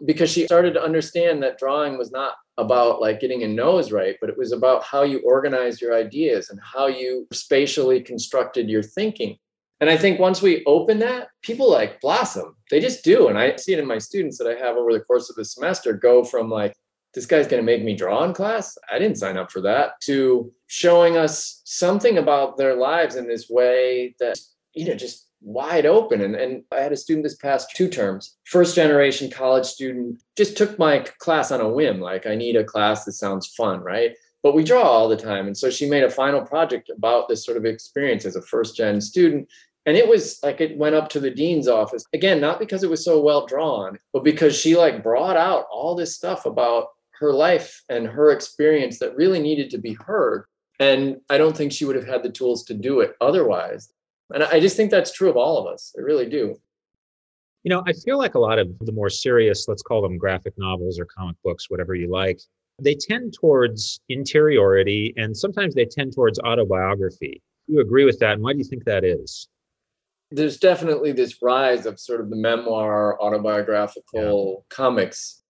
because 0.05 0.29
she 0.29 0.45
started 0.45 0.73
to 0.73 0.83
understand 0.83 1.43
that 1.43 1.57
drawing 1.57 1.97
was 1.97 2.11
not 2.11 2.35
about 2.57 3.01
like 3.01 3.19
getting 3.19 3.43
a 3.43 3.47
nose 3.47 3.91
right, 3.91 4.15
but 4.21 4.29
it 4.29 4.37
was 4.37 4.51
about 4.51 4.83
how 4.83 5.03
you 5.03 5.19
organized 5.19 5.81
your 5.81 5.95
ideas 5.95 6.49
and 6.49 6.59
how 6.61 6.87
you 6.87 7.27
spatially 7.31 8.01
constructed 8.01 8.69
your 8.69 8.83
thinking. 8.83 9.37
And 9.81 9.89
I 9.89 9.97
think 9.97 10.19
once 10.19 10.41
we 10.41 10.63
open 10.65 10.99
that, 10.99 11.27
people 11.41 11.69
like 11.69 11.99
blossom. 11.99 12.55
They 12.69 12.79
just 12.79 13.03
do. 13.03 13.27
And 13.27 13.37
I 13.37 13.55
see 13.55 13.73
it 13.73 13.79
in 13.79 13.87
my 13.87 13.97
students 13.97 14.37
that 14.37 14.47
I 14.47 14.57
have 14.65 14.77
over 14.77 14.93
the 14.93 15.01
course 15.01 15.29
of 15.29 15.35
the 15.35 15.43
semester 15.43 15.93
go 15.93 16.23
from 16.23 16.49
like, 16.49 16.73
this 17.13 17.25
guy's 17.25 17.48
going 17.48 17.62
to 17.62 17.65
make 17.65 17.84
me 17.84 17.96
draw 17.96 18.24
in 18.24 18.34
class. 18.34 18.77
I 18.91 19.00
didn't 19.00 19.17
sign 19.17 19.38
up 19.38 19.51
for 19.51 19.62
that 19.62 20.01
to 20.01 20.51
showing 20.67 21.17
us 21.17 21.62
something 21.65 22.17
about 22.17 22.58
their 22.58 22.75
lives 22.75 23.15
in 23.15 23.27
this 23.27 23.50
way 23.50 24.15
that, 24.20 24.39
you 24.74 24.88
know, 24.88 24.96
just 24.96 25.27
wide 25.41 25.86
open. 25.86 26.22
And, 26.22 26.36
and 26.36 26.63
I 26.72 26.79
had 26.79 26.91
a 26.91 26.98
student 26.98 27.24
this 27.24 27.36
past 27.36 27.75
two 27.75 27.88
terms, 27.88 28.38
first 28.46 28.75
generation 28.75 29.29
college 29.29 29.65
student, 29.65 30.22
just 30.36 30.58
took 30.58 30.79
my 30.79 31.00
class 31.20 31.51
on 31.51 31.62
a 31.62 31.70
whim. 31.70 32.00
Like, 32.00 32.25
I 32.25 32.36
need 32.36 32.55
a 32.55 32.63
class 32.63 33.05
that 33.05 33.13
sounds 33.13 33.48
fun, 33.48 33.82
right? 33.82 34.15
But 34.41 34.55
we 34.55 34.63
draw 34.63 34.82
all 34.82 35.08
the 35.08 35.15
time. 35.15 35.48
And 35.48 35.58
so 35.58 35.70
she 35.70 35.89
made 35.89 36.03
a 36.03 36.10
final 36.10 36.41
project 36.41 36.89
about 36.89 37.29
this 37.29 37.46
sort 37.46 37.58
of 37.58 37.65
experience 37.65 38.25
as 38.25 38.36
a 38.36 38.41
first 38.41 38.75
gen 38.75 39.00
student. 39.00 39.48
And 39.86 39.98
it 39.98 40.08
was 40.08 40.39
like 40.43 40.62
it 40.62 40.77
went 40.77 40.96
up 40.96 41.10
to 41.10 41.20
the 41.20 41.29
dean's 41.29 41.67
office 41.67 42.05
again, 42.13 42.39
not 42.39 42.60
because 42.60 42.84
it 42.84 42.89
was 42.89 43.03
so 43.03 43.22
well 43.22 43.46
drawn, 43.46 44.00
but 44.13 44.24
because 44.24 44.55
she 44.58 44.77
like 44.77 45.03
brought 45.03 45.38
out 45.38 45.65
all 45.72 45.93
this 45.93 46.15
stuff 46.15 46.46
about 46.46 46.88
her 47.20 47.34
life 47.34 47.84
and 47.89 48.08
her 48.08 48.32
experience 48.32 49.00
that 49.00 49.15
really 49.15 49.39
needed 49.39 49.70
to 49.72 49.77
be 49.77 49.93
heard. 49.93 50.45
And 50.80 51.17
I 51.30 51.38
don't 51.38 51.56
think 51.56 51.71
she 51.71 51.86
would 51.86 51.95
have 51.95 52.08
had 52.08 52.23
the 52.23 52.30
tools 52.30 52.63
to 52.65 52.73
do 52.73 52.99
it 52.99 53.13
otherwise. 53.21 53.91
And 54.34 54.43
I 54.43 54.60
just 54.60 54.76
think 54.76 54.91
that's 54.91 55.13
true 55.13 55.30
of 55.30 55.38
all 55.38 55.58
of 55.58 55.71
us. 55.71 55.93
I 55.97 56.02
really 56.02 56.28
do. 56.28 56.56
You 57.63 57.69
know, 57.69 57.84
I 57.88 57.93
feel 57.93 58.17
like 58.17 58.36
a 58.36 58.39
lot 58.39 58.60
of 58.60 58.67
the 58.80 58.91
more 58.91 59.10
serious, 59.10 59.67
let's 59.67 59.84
call 59.84 60.02
them 60.02 60.17
graphic 60.17 60.54
novels 60.58 60.99
or 60.99 61.06
comic 61.06 61.38
books, 61.43 61.69
whatever 61.69 61.95
you 61.95 62.10
like, 62.12 62.41
they 62.82 62.95
tend 62.95 63.34
towards 63.34 64.02
interiority 64.10 65.13
and 65.15 65.38
sometimes 65.38 65.76
they 65.76 65.86
tend 65.86 66.13
towards 66.13 66.39
autobiography. 66.39 67.41
Do 67.67 67.76
you 67.76 67.82
agree 67.82 68.04
with 68.04 68.19
that? 68.19 68.34
And 68.34 68.43
why 68.43 68.52
do 68.52 68.58
you 68.58 68.65
think 68.65 68.84
that 68.86 69.06
is? 69.06 69.47
there's 70.34 70.58
definitely 70.58 71.12
this 71.12 71.41
rise 71.41 71.86
of 71.86 71.99
sort 71.99 72.19
of 72.19 72.30
the 72.30 72.36
memoir 72.36 73.21
autobiographical 73.21 74.65
yeah. 74.65 74.76
comics 74.76 75.42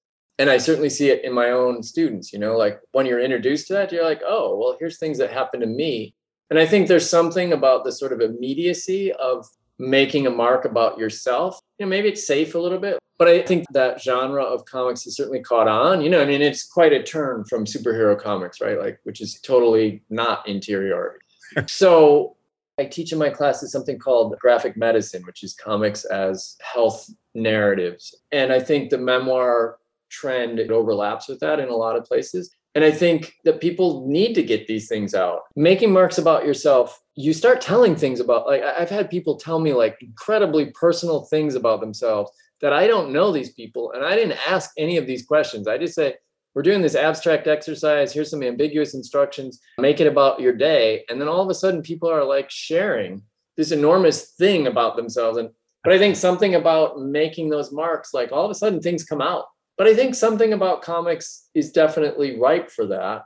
and 0.44 0.50
i 0.50 0.58
certainly 0.58 0.90
see 0.90 1.10
it 1.10 1.24
in 1.24 1.32
my 1.32 1.52
own 1.52 1.82
students 1.82 2.34
you 2.34 2.38
know 2.38 2.58
like 2.58 2.82
when 2.92 3.06
you're 3.06 3.22
introduced 3.22 3.66
to 3.66 3.72
that 3.72 3.94
you're 3.94 4.04
like 4.04 4.22
oh 4.28 4.58
well 4.58 4.76
here's 4.78 5.00
things 5.00 5.18
that 5.18 5.32
happened 5.32 5.62
to 5.62 5.68
me. 5.68 6.14
And 6.50 6.60
i 6.60 6.66
think 6.66 6.88
there's 6.88 7.10
something 7.10 7.54
about 7.54 7.86
the 7.86 7.94
sort 7.94 8.12
of 8.12 8.20
immediacy 8.20 9.14
of 9.14 9.48
making 9.80 10.28
a 10.28 10.30
mark 10.30 10.66
about 10.66 11.00
yourself. 11.00 11.60
You 11.80 11.86
know 11.86 11.90
maybe 11.90 12.10
it's 12.10 12.28
safe 12.28 12.56
a 12.56 12.60
little 12.60 12.78
bit 12.78 13.00
but 13.18 13.30
i 13.30 13.42
think 13.42 13.64
that 13.72 14.02
genre 14.02 14.44
of 14.44 14.66
comics 14.66 15.06
has 15.06 15.16
certainly 15.16 15.42
caught 15.42 15.70
on 15.70 16.02
you 16.02 16.10
know 16.10 16.22
i 16.22 16.26
mean 16.26 16.42
it's 16.42 16.66
quite 16.66 16.92
a 16.92 17.02
turn 17.02 17.46
from 17.46 17.64
superhero 17.66 18.20
comics 18.20 18.60
right? 18.60 18.78
Like 18.78 19.00
which 19.04 19.22
is 19.22 19.40
totally 19.40 20.04
not 20.10 20.48
interiority 20.48 21.20
so 21.68 22.36
I 22.80 22.86
teach 22.86 23.12
in 23.14 23.20
my 23.20 23.30
classes 23.30 23.72
something 23.72 24.00
called 24.00 24.36
graphic 24.40 24.76
medicine, 24.76 25.22
which 25.28 25.44
is 25.44 25.54
comics 25.54 26.06
as 26.06 26.58
health 26.60 27.08
narratives. 27.36 28.16
And 28.32 28.52
I 28.52 28.60
think 28.60 28.90
the 28.90 28.98
memoir 28.98 29.78
trend 30.14 30.60
it 30.60 30.72
overlaps 30.72 31.28
with 31.28 31.40
that 31.40 31.60
in 31.60 31.70
a 31.70 31.76
lot 31.76 31.96
of 31.96 32.06
places. 32.06 32.56
And 32.76 32.84
I 32.84 32.92
think 32.92 33.34
that 33.46 33.62
people 33.62 34.08
need 34.08 34.34
to 34.34 34.44
get 34.44 34.68
these 34.68 34.88
things 34.88 35.14
out. 35.14 35.42
Making 35.56 35.94
marks 35.94 36.18
about 36.18 36.46
yourself, 36.46 37.00
you 37.16 37.34
start 37.34 37.62
telling 37.62 37.96
things 37.96 38.20
about 38.20 38.48
like 38.48 38.64
I've 38.64 38.90
had 38.90 39.10
people 39.10 39.38
tell 39.38 39.60
me 39.60 39.74
like 39.74 39.98
incredibly 40.02 40.68
personal 40.72 41.26
things 41.26 41.56
about 41.56 41.82
themselves 41.82 42.32
that 42.62 42.74
I 42.74 42.88
don't 42.88 43.12
know 43.12 43.32
these 43.32 43.54
people 43.54 43.92
and 43.92 44.06
I 44.06 44.16
didn't 44.16 44.40
ask 44.48 44.72
any 44.78 44.98
of 44.98 45.06
these 45.06 45.26
questions. 45.26 45.68
I 45.68 45.78
just 45.78 45.96
say, 45.96 46.16
we're 46.56 46.62
doing 46.62 46.82
this 46.82 46.96
abstract 46.96 47.48
exercise. 47.48 48.14
Here's 48.14 48.30
some 48.30 48.44
ambiguous 48.44 48.94
instructions. 48.94 49.60
Make 49.80 50.00
it 50.00 50.08
about 50.08 50.40
your 50.40 50.54
day. 50.54 51.04
And 51.10 51.20
then 51.20 51.28
all 51.28 51.42
of 51.42 51.50
a 51.50 51.56
sudden, 51.56 51.82
people 51.82 52.10
are 52.10 52.24
like 52.24 52.50
sharing 52.50 53.24
this 53.58 53.72
enormous 53.72 54.32
thing 54.32 54.68
about 54.68 54.96
themselves. 54.96 55.38
And 55.38 55.50
but 55.84 55.94
I 55.94 55.98
think 55.98 56.16
something 56.16 56.56
about 56.56 57.02
making 57.02 57.50
those 57.50 57.72
marks, 57.72 58.14
like 58.14 58.32
all 58.32 58.46
of 58.46 58.52
a 58.52 58.56
sudden 58.56 58.82
things 58.82 59.04
come 59.04 59.22
out. 59.22 59.46
But 59.78 59.88
I 59.88 59.96
think 59.96 60.16
something 60.16 60.54
about 60.54 60.82
comics 60.82 61.50
is 61.54 61.72
definitely 61.72 62.40
ripe 62.40 62.70
for 62.70 62.86
that. 62.88 63.24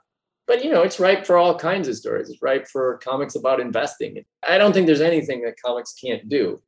But 0.48 0.64
you 0.64 0.72
know, 0.72 0.84
it's 0.84 1.00
ripe 1.00 1.26
for 1.26 1.38
all 1.38 1.58
kinds 1.58 1.88
of 1.88 1.98
stories. 1.98 2.30
It's 2.30 2.42
ripe 2.42 2.68
for 2.68 2.98
comics 3.00 3.36
about 3.36 3.60
investing. 3.60 4.24
I 4.48 4.58
don't 4.58 4.72
think 4.72 4.88
there's 4.88 5.02
anything 5.02 5.42
that 5.42 5.56
comics 5.64 5.94
can't 5.94 6.28
do. 6.30 6.62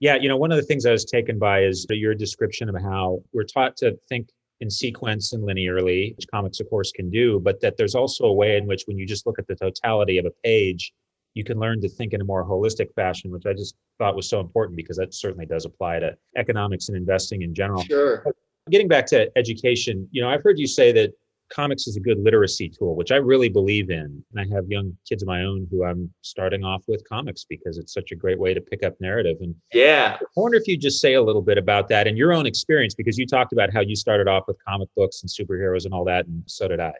Yeah, 0.00 0.16
you 0.16 0.28
know, 0.28 0.36
one 0.36 0.50
of 0.50 0.56
the 0.56 0.64
things 0.64 0.84
I 0.84 0.90
was 0.90 1.04
taken 1.04 1.38
by 1.38 1.62
is 1.62 1.86
your 1.88 2.14
description 2.16 2.68
of 2.68 2.74
how 2.82 3.22
we're 3.32 3.44
taught 3.44 3.76
to 3.76 3.96
think 4.08 4.28
in 4.60 4.68
sequence 4.68 5.32
and 5.32 5.44
linearly, 5.44 6.16
which 6.16 6.26
comics, 6.28 6.58
of 6.58 6.68
course, 6.68 6.90
can 6.90 7.08
do, 7.10 7.38
but 7.38 7.60
that 7.60 7.76
there's 7.76 7.94
also 7.94 8.24
a 8.24 8.32
way 8.32 8.56
in 8.56 8.66
which 8.66 8.82
when 8.86 8.98
you 8.98 9.06
just 9.06 9.26
look 9.26 9.38
at 9.38 9.46
the 9.46 9.54
totality 9.54 10.18
of 10.18 10.26
a 10.26 10.32
page, 10.42 10.92
you 11.34 11.44
can 11.44 11.58
learn 11.58 11.80
to 11.80 11.88
think 11.88 12.12
in 12.12 12.20
a 12.20 12.24
more 12.24 12.44
holistic 12.44 12.92
fashion, 12.94 13.30
which 13.30 13.46
I 13.46 13.52
just 13.52 13.76
thought 13.98 14.16
was 14.16 14.28
so 14.28 14.40
important 14.40 14.76
because 14.76 14.96
that 14.96 15.14
certainly 15.14 15.46
does 15.46 15.64
apply 15.64 16.00
to 16.00 16.16
economics 16.36 16.88
and 16.88 16.96
investing 16.96 17.42
in 17.42 17.54
general. 17.54 17.84
Sure. 17.84 18.24
Getting 18.72 18.88
back 18.88 19.06
to 19.06 19.30
education, 19.36 20.08
you 20.10 20.20
know, 20.20 20.28
I've 20.28 20.42
heard 20.42 20.58
you 20.58 20.66
say 20.66 20.90
that 20.92 21.12
comics 21.52 21.86
is 21.86 21.96
a 21.96 22.00
good 22.00 22.18
literacy 22.18 22.68
tool, 22.68 22.96
which 22.96 23.12
I 23.12 23.16
really 23.16 23.50
believe 23.50 23.90
in. 23.90 24.24
And 24.32 24.40
I 24.40 24.54
have 24.54 24.64
young 24.68 24.96
kids 25.06 25.22
of 25.22 25.28
my 25.28 25.42
own 25.42 25.68
who 25.70 25.84
I'm 25.84 26.10
starting 26.22 26.64
off 26.64 26.82
with 26.88 27.06
comics 27.06 27.44
because 27.44 27.76
it's 27.76 27.92
such 27.92 28.10
a 28.10 28.16
great 28.16 28.38
way 28.38 28.54
to 28.54 28.60
pick 28.60 28.82
up 28.82 28.94
narrative. 29.00 29.36
And 29.40 29.54
yeah, 29.72 30.16
I 30.18 30.40
wonder 30.40 30.56
if 30.56 30.66
you 30.66 30.78
just 30.78 31.00
say 31.00 31.14
a 31.14 31.22
little 31.22 31.42
bit 31.42 31.58
about 31.58 31.88
that 31.88 32.06
and 32.06 32.16
your 32.16 32.32
own 32.32 32.46
experience, 32.46 32.94
because 32.94 33.18
you 33.18 33.26
talked 33.26 33.52
about 33.52 33.72
how 33.72 33.80
you 33.80 33.94
started 33.94 34.28
off 34.28 34.44
with 34.48 34.56
comic 34.66 34.88
books 34.96 35.22
and 35.22 35.30
superheroes 35.30 35.84
and 35.84 35.92
all 35.92 36.04
that, 36.06 36.26
and 36.26 36.42
so 36.46 36.66
did 36.66 36.80
I. 36.80 36.94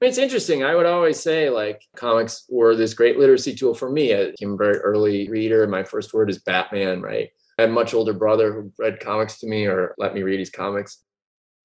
It's 0.00 0.18
interesting. 0.18 0.62
I 0.62 0.76
would 0.76 0.86
always 0.86 1.18
say 1.18 1.50
like 1.50 1.82
comics 1.96 2.44
were 2.48 2.76
this 2.76 2.94
great 2.94 3.18
literacy 3.18 3.56
tool 3.56 3.74
for 3.74 3.90
me. 3.90 4.14
I 4.14 4.30
became 4.30 4.52
a 4.52 4.56
very 4.56 4.78
early 4.78 5.28
reader. 5.28 5.66
My 5.66 5.82
first 5.82 6.14
word 6.14 6.30
is 6.30 6.38
Batman, 6.38 7.02
right? 7.02 7.30
I 7.58 7.62
had 7.62 7.70
a 7.70 7.72
much 7.72 7.94
older 7.94 8.12
brother 8.12 8.52
who 8.52 8.72
read 8.78 9.00
comics 9.00 9.40
to 9.40 9.48
me 9.48 9.66
or 9.66 9.96
let 9.98 10.14
me 10.14 10.22
read 10.22 10.38
his 10.38 10.50
comics. 10.50 11.02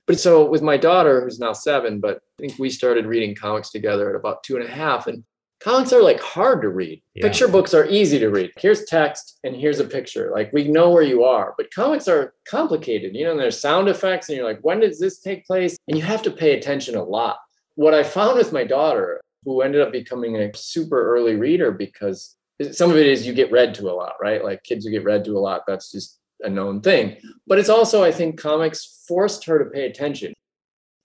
But 0.06 0.20
so 0.20 0.46
with 0.46 0.62
my 0.62 0.78
daughter, 0.78 1.22
who's 1.22 1.40
now 1.40 1.54
seven, 1.54 2.00
but 2.00 2.18
I 2.40 2.42
think 2.42 2.60
we 2.60 2.70
started 2.70 3.06
reading 3.06 3.36
comics 3.36 3.72
together 3.72 4.10
at 4.10 4.16
about 4.16 4.44
two 4.44 4.58
and 4.58 4.66
a 4.66 4.72
half. 4.72 5.08
And 5.08 5.24
comics 5.62 5.94
are 5.94 6.04
like 6.04 6.20
hard 6.20 6.62
to 6.62 6.70
read. 6.70 7.02
Yeah. 7.16 7.24
Picture 7.24 7.48
books 7.48 7.74
are 7.74 7.86
easy 7.86 8.20
to 8.20 8.30
read. 8.30 8.52
Here's 8.58 8.84
text 8.86 9.40
and 9.44 9.56
here's 9.56 9.80
a 9.80 9.86
picture. 9.86 10.32
Like 10.34 10.52
we 10.52 10.68
know 10.68 10.92
where 10.92 11.04
you 11.04 11.24
are. 11.24 11.54
But 11.58 11.74
comics 11.74 12.08
are 12.08 12.34
complicated. 12.46 13.16
You 13.16 13.26
know, 13.26 13.32
and 13.32 13.40
there's 13.40 13.60
sound 13.60 13.88
effects, 13.88 14.28
and 14.28 14.38
you're 14.38 14.48
like, 14.48 14.60
when 14.62 14.82
does 14.82 15.00
this 15.00 15.20
take 15.20 15.46
place? 15.46 15.78
And 15.88 15.98
you 15.98 16.04
have 16.04 16.22
to 16.24 16.32
pay 16.32 16.58
attention 16.58 16.96
a 16.96 17.04
lot. 17.04 17.38
What 17.76 17.94
I 17.94 18.04
found 18.04 18.38
with 18.38 18.52
my 18.52 18.66
daughter, 18.66 19.22
who 19.46 19.62
ended 19.62 19.82
up 19.82 19.92
becoming 19.92 20.36
a 20.36 20.56
super 20.56 21.14
early 21.16 21.36
reader 21.36 21.72
because 21.72 22.36
some 22.72 22.92
of 22.92 22.98
it 22.98 23.08
is 23.08 23.26
you 23.26 23.34
get 23.34 23.52
read 23.52 23.74
to 23.76 23.90
a 23.90 23.94
lot, 23.94 24.14
right? 24.22 24.44
Like 24.44 24.64
kids 24.64 24.86
who 24.86 24.92
get 24.92 25.04
read 25.04 25.26
to 25.26 25.38
a 25.38 25.40
lot, 25.40 25.64
that's 25.68 25.92
just 25.92 26.20
a 26.44 26.50
known 26.50 26.82
thing. 26.82 27.18
But 27.48 27.60
it's 27.60 27.70
also, 27.70 28.04
I 28.04 28.12
think, 28.12 28.40
comics 28.40 29.04
forced 29.08 29.46
her 29.46 29.60
to 29.60 29.70
pay 29.70 29.86
attention. 29.86 30.34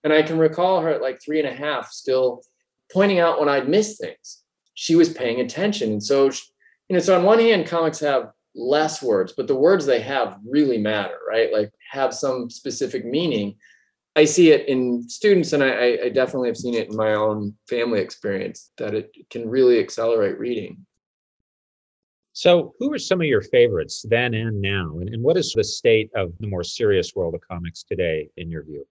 And 0.04 0.12
I 0.12 0.22
can 0.22 0.38
recall 0.38 0.80
her 0.80 0.90
at 0.90 1.02
like 1.02 1.20
three 1.20 1.40
and 1.40 1.48
a 1.48 1.54
half 1.54 1.90
still 1.90 2.42
pointing 2.92 3.18
out 3.18 3.40
when 3.40 3.48
I'd 3.48 3.68
missed 3.68 4.00
things. 4.00 4.42
She 4.74 4.94
was 4.94 5.12
paying 5.12 5.40
attention. 5.40 5.92
And 5.92 6.02
so, 6.02 6.24
you 6.24 6.94
know, 6.94 7.00
so 7.00 7.18
on 7.18 7.24
one 7.24 7.40
hand, 7.40 7.66
comics 7.66 8.00
have 8.00 8.30
less 8.54 9.02
words, 9.02 9.32
but 9.36 9.46
the 9.46 9.56
words 9.56 9.86
they 9.86 10.00
have 10.00 10.38
really 10.48 10.78
matter, 10.78 11.18
right? 11.28 11.52
Like 11.52 11.70
have 11.90 12.14
some 12.14 12.50
specific 12.50 13.04
meaning. 13.04 13.56
I 14.16 14.24
see 14.24 14.50
it 14.50 14.68
in 14.68 15.08
students, 15.08 15.52
and 15.52 15.62
I, 15.62 15.98
I 16.04 16.08
definitely 16.08 16.48
have 16.48 16.56
seen 16.56 16.74
it 16.74 16.90
in 16.90 16.96
my 16.96 17.14
own 17.14 17.54
family 17.68 18.00
experience 18.00 18.72
that 18.78 18.94
it 18.94 19.14
can 19.30 19.48
really 19.48 19.78
accelerate 19.78 20.38
reading. 20.38 20.84
So, 22.38 22.72
who 22.78 22.92
are 22.92 23.00
some 23.00 23.20
of 23.20 23.26
your 23.26 23.42
favorites 23.42 24.06
then 24.08 24.32
and 24.32 24.62
now? 24.62 24.98
And, 25.00 25.08
and 25.08 25.24
what 25.24 25.36
is 25.36 25.52
the 25.52 25.64
state 25.64 26.08
of 26.14 26.30
the 26.38 26.46
more 26.46 26.62
serious 26.62 27.16
world 27.16 27.34
of 27.34 27.40
comics 27.40 27.82
today, 27.82 28.30
in 28.36 28.48
your 28.48 28.62
view? 28.62 28.86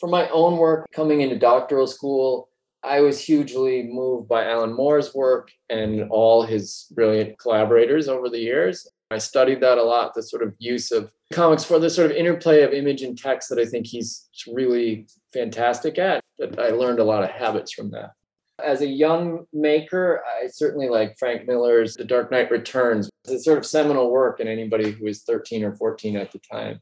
For 0.00 0.08
my 0.08 0.28
own 0.30 0.56
work 0.56 0.90
coming 0.90 1.20
into 1.20 1.38
doctoral 1.38 1.86
school, 1.86 2.48
I 2.82 3.02
was 3.02 3.20
hugely 3.20 3.84
moved 3.84 4.26
by 4.28 4.50
Alan 4.50 4.74
Moore's 4.74 5.14
work 5.14 5.52
and 5.70 6.10
all 6.10 6.42
his 6.42 6.86
brilliant 6.90 7.38
collaborators 7.38 8.08
over 8.08 8.28
the 8.28 8.40
years. 8.40 8.84
I 9.12 9.18
studied 9.18 9.60
that 9.60 9.78
a 9.78 9.84
lot, 9.84 10.14
the 10.14 10.22
sort 10.24 10.42
of 10.42 10.52
use 10.58 10.90
of 10.90 11.12
comics 11.32 11.62
for 11.62 11.78
the 11.78 11.88
sort 11.88 12.10
of 12.10 12.16
interplay 12.16 12.62
of 12.62 12.72
image 12.72 13.02
and 13.02 13.16
text 13.16 13.48
that 13.50 13.60
I 13.60 13.64
think 13.66 13.86
he's 13.86 14.26
really 14.52 15.06
fantastic 15.32 15.98
at. 15.98 16.20
But 16.36 16.58
I 16.58 16.70
learned 16.70 16.98
a 16.98 17.04
lot 17.04 17.22
of 17.22 17.30
habits 17.30 17.70
from 17.72 17.92
that. 17.92 18.10
As 18.64 18.80
a 18.80 18.86
young 18.86 19.46
maker, 19.52 20.22
I 20.24 20.46
certainly 20.46 20.88
like 20.88 21.18
Frank 21.18 21.46
Miller's 21.46 21.94
The 21.94 22.04
Dark 22.04 22.30
Knight 22.30 22.50
Returns. 22.50 23.10
It's 23.24 23.34
a 23.34 23.38
sort 23.40 23.58
of 23.58 23.66
seminal 23.66 24.10
work 24.10 24.40
in 24.40 24.48
anybody 24.48 24.92
who 24.92 25.04
was 25.04 25.22
13 25.22 25.62
or 25.62 25.74
14 25.74 26.16
at 26.16 26.32
the 26.32 26.40
time. 26.50 26.80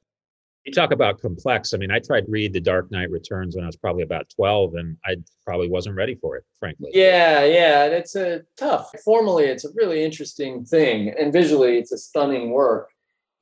You 0.64 0.72
talk 0.72 0.92
about 0.92 1.20
complex. 1.20 1.74
I 1.74 1.76
mean, 1.76 1.90
I 1.90 1.98
tried 1.98 2.22
to 2.22 2.30
read 2.30 2.52
The 2.52 2.60
Dark 2.60 2.90
Knight 2.90 3.10
Returns 3.10 3.54
when 3.54 3.64
I 3.64 3.66
was 3.66 3.76
probably 3.76 4.02
about 4.02 4.30
12, 4.34 4.74
and 4.76 4.96
I 5.04 5.16
probably 5.44 5.68
wasn't 5.68 5.96
ready 5.96 6.14
for 6.14 6.36
it, 6.36 6.44
frankly. 6.58 6.90
Yeah, 6.94 7.44
yeah. 7.44 7.84
It's 7.84 8.16
a 8.16 8.42
tough. 8.56 8.90
Formally, 9.04 9.44
it's 9.44 9.66
a 9.66 9.72
really 9.74 10.02
interesting 10.02 10.64
thing, 10.64 11.12
and 11.18 11.32
visually, 11.32 11.76
it's 11.76 11.92
a 11.92 11.98
stunning 11.98 12.50
work. 12.50 12.88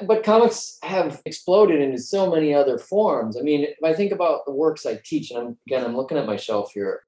But 0.04 0.24
comics 0.24 0.78
have 0.82 1.22
exploded 1.24 1.80
into 1.80 1.98
so 1.98 2.28
many 2.28 2.52
other 2.52 2.76
forms. 2.76 3.36
I 3.36 3.42
mean, 3.42 3.64
if 3.64 3.84
I 3.84 3.92
think 3.92 4.10
about 4.10 4.44
the 4.44 4.52
works 4.52 4.84
I 4.84 4.98
teach, 5.04 5.30
and 5.30 5.38
I'm, 5.38 5.58
again, 5.68 5.84
I'm 5.84 5.96
looking 5.96 6.18
at 6.18 6.26
my 6.26 6.36
shelf 6.36 6.72
here. 6.72 7.02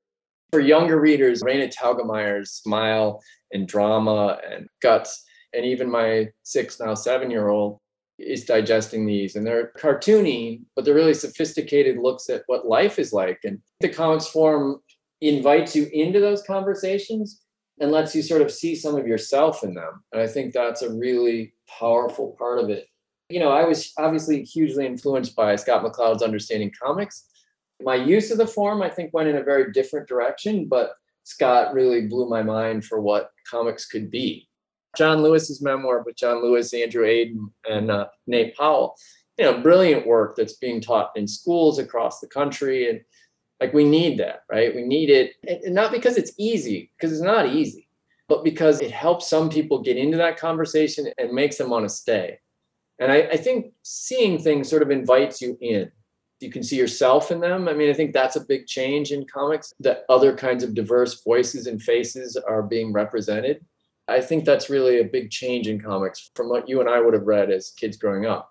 For 0.55 0.61
younger 0.61 1.01
readers, 1.01 1.43
Raina 1.43 1.69
Telgemeier's 1.69 2.53
Smile 2.53 3.21
and 3.51 3.67
Drama 3.67 4.38
and 4.49 4.69
Guts, 4.81 5.25
and 5.53 5.67
even 5.67 5.90
my 5.90 6.29
six, 6.45 6.79
now 6.79 6.95
seven 6.95 7.29
year 7.29 7.49
old, 7.49 7.81
is 8.21 8.45
digesting 8.45 9.05
these 9.05 9.35
and 9.35 9.45
they're 9.45 9.73
cartoony 9.77 10.61
but 10.77 10.85
they're 10.85 10.95
really 10.95 11.12
sophisticated 11.12 11.99
looks 11.99 12.31
at 12.31 12.45
what 12.47 12.69
life 12.69 13.01
is 13.01 13.12
like 13.12 13.40
and 13.43 13.59
the 13.81 13.88
comics 13.88 14.29
form 14.29 14.79
invites 15.21 15.75
you 15.75 15.88
into 15.93 16.21
those 16.21 16.45
conversations 16.45 17.43
and 17.81 17.90
lets 17.90 18.14
you 18.14 18.23
sort 18.23 18.40
of 18.40 18.53
see 18.53 18.77
some 18.77 18.95
of 18.95 19.09
yourself 19.09 19.64
in 19.64 19.75
them 19.75 20.05
and 20.12 20.23
i 20.23 20.29
think 20.29 20.55
that's 20.55 20.83
a 20.83 20.95
really 20.95 21.53
powerful 21.81 22.37
part 22.38 22.61
of 22.61 22.71
it. 22.71 22.87
You 23.29 23.40
know 23.40 23.51
i 23.51 23.64
was 23.64 23.93
obviously 23.99 24.45
hugely 24.45 24.87
influenced 24.87 25.35
by 25.35 25.57
scott 25.57 25.83
mccloud's 25.83 26.23
understanding 26.23 26.71
comics 26.81 27.27
my 27.85 27.94
use 27.94 28.31
of 28.31 28.38
the 28.38 28.47
form 28.47 28.83
i 28.83 28.88
think 28.88 29.12
went 29.12 29.29
in 29.29 29.37
a 29.37 29.42
very 29.42 29.73
different 29.73 30.09
direction 30.09 30.66
but 30.66 30.94
scott 31.23 31.73
really 31.75 32.07
blew 32.07 32.29
my 32.29 32.42
mind 32.42 32.85
for 32.85 33.01
what 33.01 33.31
comics 33.49 33.87
could 33.87 34.11
be 34.11 34.49
John 34.97 35.23
Lewis's 35.23 35.62
memoir 35.62 36.03
with 36.05 36.16
John 36.16 36.42
Lewis, 36.42 36.73
Andrew 36.73 37.05
Aydin, 37.05 37.51
and 37.68 37.90
uh, 37.90 38.07
Nate 38.27 38.57
Powell. 38.57 38.97
You 39.38 39.44
know, 39.47 39.61
brilliant 39.61 40.07
work 40.07 40.37
that's 40.37 40.55
being 40.55 40.81
taught 40.81 41.11
in 41.16 41.27
schools 41.27 41.79
across 41.79 42.20
the 42.20 42.29
country, 42.29 42.88
and 42.88 43.01
like 43.61 43.75
we 43.75 43.85
need 43.85 44.18
that, 44.20 44.44
right? 44.51 44.75
We 44.75 44.83
need 44.83 45.11
it, 45.11 45.33
and 45.64 45.75
not 45.75 45.90
because 45.90 46.16
it's 46.16 46.33
easy, 46.38 46.92
because 46.97 47.12
it's 47.12 47.23
not 47.23 47.49
easy, 47.49 47.88
but 48.29 48.44
because 48.44 48.81
it 48.81 48.92
helps 48.92 49.29
some 49.29 49.51
people 49.51 49.83
get 49.83 49.97
into 49.97 50.16
that 50.18 50.38
conversation 50.38 51.09
and 51.18 51.33
makes 51.33 51.59
them 51.59 51.70
want 51.70 51.85
to 51.85 51.94
stay. 51.94 52.38
And 53.01 53.11
I, 53.11 53.23
I 53.23 53.37
think 53.37 53.73
seeing 53.83 54.38
things 54.38 54.70
sort 54.70 54.83
of 54.83 54.92
invites 54.92 55.40
you 55.40 55.59
in. 55.61 55.90
You 56.44 56.50
can 56.50 56.62
see 56.62 56.76
yourself 56.76 57.33
in 57.33 57.40
them. 57.40 57.66
I 57.66 57.72
mean, 57.72 57.90
I 57.90 57.94
think 57.94 58.12
that's 58.12 58.37
a 58.37 58.44
big 58.44 58.66
change 58.66 59.11
in 59.11 59.26
comics 59.26 59.72
that 59.80 60.04
other 60.09 60.37
kinds 60.37 60.62
of 60.62 60.74
diverse 60.74 61.24
voices 61.24 61.66
and 61.66 61.83
faces 61.83 62.37
are 62.37 62.62
being 62.62 62.92
represented 62.92 63.64
I 64.07 64.20
think 64.20 64.44
that's 64.44 64.68
really 64.68 65.00
a 65.00 65.04
big 65.04 65.30
change 65.30 65.66
in 65.66 65.80
comics 65.80 66.30
from 66.35 66.48
what 66.48 66.68
you 66.68 66.80
and 66.80 66.88
I 66.88 67.00
would 67.00 67.14
have 67.14 67.26
read 67.26 67.50
as 67.50 67.70
kids 67.70 67.96
growing 67.96 68.26
up. 68.26 68.50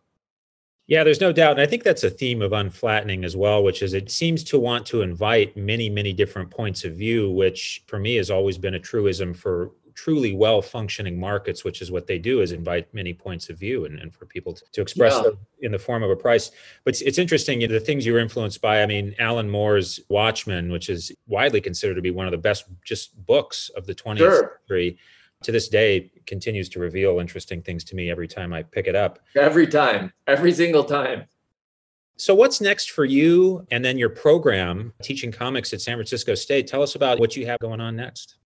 Yeah, 0.87 1.03
there's 1.03 1.21
no 1.21 1.31
doubt. 1.31 1.53
And 1.53 1.61
I 1.61 1.65
think 1.65 1.83
that's 1.83 2.03
a 2.03 2.09
theme 2.09 2.41
of 2.41 2.51
unflattening 2.51 3.23
as 3.23 3.37
well, 3.37 3.63
which 3.63 3.81
is 3.81 3.93
it 3.93 4.11
seems 4.11 4.43
to 4.45 4.59
want 4.59 4.85
to 4.87 5.01
invite 5.01 5.55
many, 5.55 5.89
many 5.89 6.11
different 6.11 6.49
points 6.49 6.83
of 6.83 6.95
view, 6.95 7.31
which 7.31 7.83
for 7.87 7.99
me 7.99 8.15
has 8.15 8.29
always 8.29 8.57
been 8.57 8.73
a 8.73 8.79
truism 8.79 9.33
for 9.33 9.71
truly 9.93 10.33
well 10.33 10.61
functioning 10.61 11.19
markets, 11.19 11.63
which 11.63 11.81
is 11.81 11.91
what 11.91 12.07
they 12.07 12.17
do 12.17 12.41
is 12.41 12.51
invite 12.51 12.93
many 12.93 13.13
points 13.13 13.49
of 13.49 13.57
view 13.57 13.85
and, 13.85 13.99
and 13.99 14.13
for 14.13 14.25
people 14.25 14.53
to, 14.53 14.63
to 14.71 14.81
express 14.81 15.13
yeah. 15.15 15.23
them 15.23 15.37
in 15.61 15.71
the 15.71 15.79
form 15.79 16.03
of 16.03 16.09
a 16.09 16.15
price. 16.15 16.51
But 16.83 16.93
it's, 16.93 17.01
it's 17.01 17.17
interesting, 17.17 17.61
you 17.61 17.67
know, 17.67 17.73
the 17.73 17.79
things 17.79 18.05
you 18.05 18.13
were 18.13 18.19
influenced 18.19 18.61
by. 18.61 18.81
I 18.81 18.85
mean, 18.85 19.15
Alan 19.19 19.49
Moore's 19.49 19.99
Watchmen, 20.09 20.71
which 20.71 20.89
is 20.89 21.11
widely 21.27 21.61
considered 21.61 21.95
to 21.95 22.01
be 22.01 22.11
one 22.11 22.25
of 22.25 22.31
the 22.31 22.37
best 22.37 22.65
just 22.83 23.25
books 23.25 23.69
of 23.75 23.85
the 23.85 23.95
20th 23.95 24.17
sure. 24.17 24.59
century 24.67 24.97
to 25.43 25.51
this 25.51 25.67
day 25.67 26.11
continues 26.25 26.69
to 26.69 26.79
reveal 26.79 27.19
interesting 27.19 27.61
things 27.61 27.83
to 27.83 27.95
me 27.95 28.09
every 28.09 28.27
time 28.27 28.53
I 28.53 28.63
pick 28.63 28.87
it 28.87 28.95
up. 28.95 29.19
Every 29.35 29.67
time, 29.67 30.13
every 30.27 30.53
single 30.53 30.83
time. 30.83 31.25
So, 32.15 32.35
what's 32.35 32.61
next 32.61 32.91
for 32.91 33.05
you 33.05 33.65
and 33.71 33.83
then 33.83 33.97
your 33.97 34.09
program, 34.09 34.93
teaching 35.01 35.31
comics 35.31 35.73
at 35.73 35.81
San 35.81 35.97
Francisco 35.97 36.35
State? 36.35 36.67
Tell 36.67 36.81
us 36.81 36.95
about 36.95 37.19
what 37.19 37.35
you 37.35 37.45
have 37.47 37.59
going 37.59 37.81
on 37.81 37.95
next. 37.95 38.37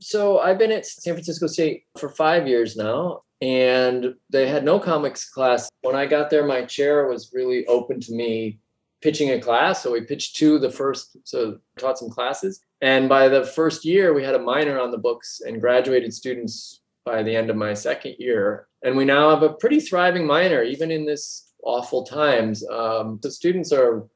So, 0.00 0.38
I've 0.38 0.58
been 0.58 0.72
at 0.72 0.86
San 0.86 1.14
Francisco 1.14 1.46
State 1.46 1.84
for 1.98 2.08
five 2.08 2.46
years 2.46 2.76
now, 2.76 3.22
and 3.40 4.14
they 4.30 4.48
had 4.48 4.64
no 4.64 4.78
comics 4.78 5.28
class. 5.28 5.68
When 5.82 5.96
I 5.96 6.06
got 6.06 6.30
there, 6.30 6.46
my 6.46 6.64
chair 6.64 7.08
was 7.08 7.32
really 7.32 7.66
open 7.66 8.00
to 8.00 8.12
me 8.12 8.60
pitching 9.00 9.30
a 9.30 9.40
class. 9.40 9.82
So, 9.82 9.92
we 9.92 10.02
pitched 10.02 10.36
two 10.36 10.58
the 10.58 10.70
first, 10.70 11.16
so 11.24 11.58
taught 11.78 11.98
some 11.98 12.10
classes. 12.10 12.60
And 12.80 13.08
by 13.08 13.28
the 13.28 13.44
first 13.44 13.84
year, 13.84 14.14
we 14.14 14.22
had 14.22 14.34
a 14.34 14.38
minor 14.38 14.78
on 14.78 14.90
the 14.90 14.98
books 14.98 15.40
and 15.44 15.60
graduated 15.60 16.14
students 16.14 16.80
by 17.04 17.22
the 17.22 17.34
end 17.34 17.50
of 17.50 17.56
my 17.56 17.74
second 17.74 18.16
year. 18.18 18.68
And 18.82 18.96
we 18.96 19.04
now 19.04 19.30
have 19.30 19.42
a 19.42 19.54
pretty 19.54 19.80
thriving 19.80 20.26
minor, 20.26 20.62
even 20.62 20.90
in 20.90 21.04
this 21.04 21.52
awful 21.64 22.04
times. 22.04 22.64
Um, 22.68 23.18
the 23.22 23.30
students 23.30 23.72
are 23.72 24.06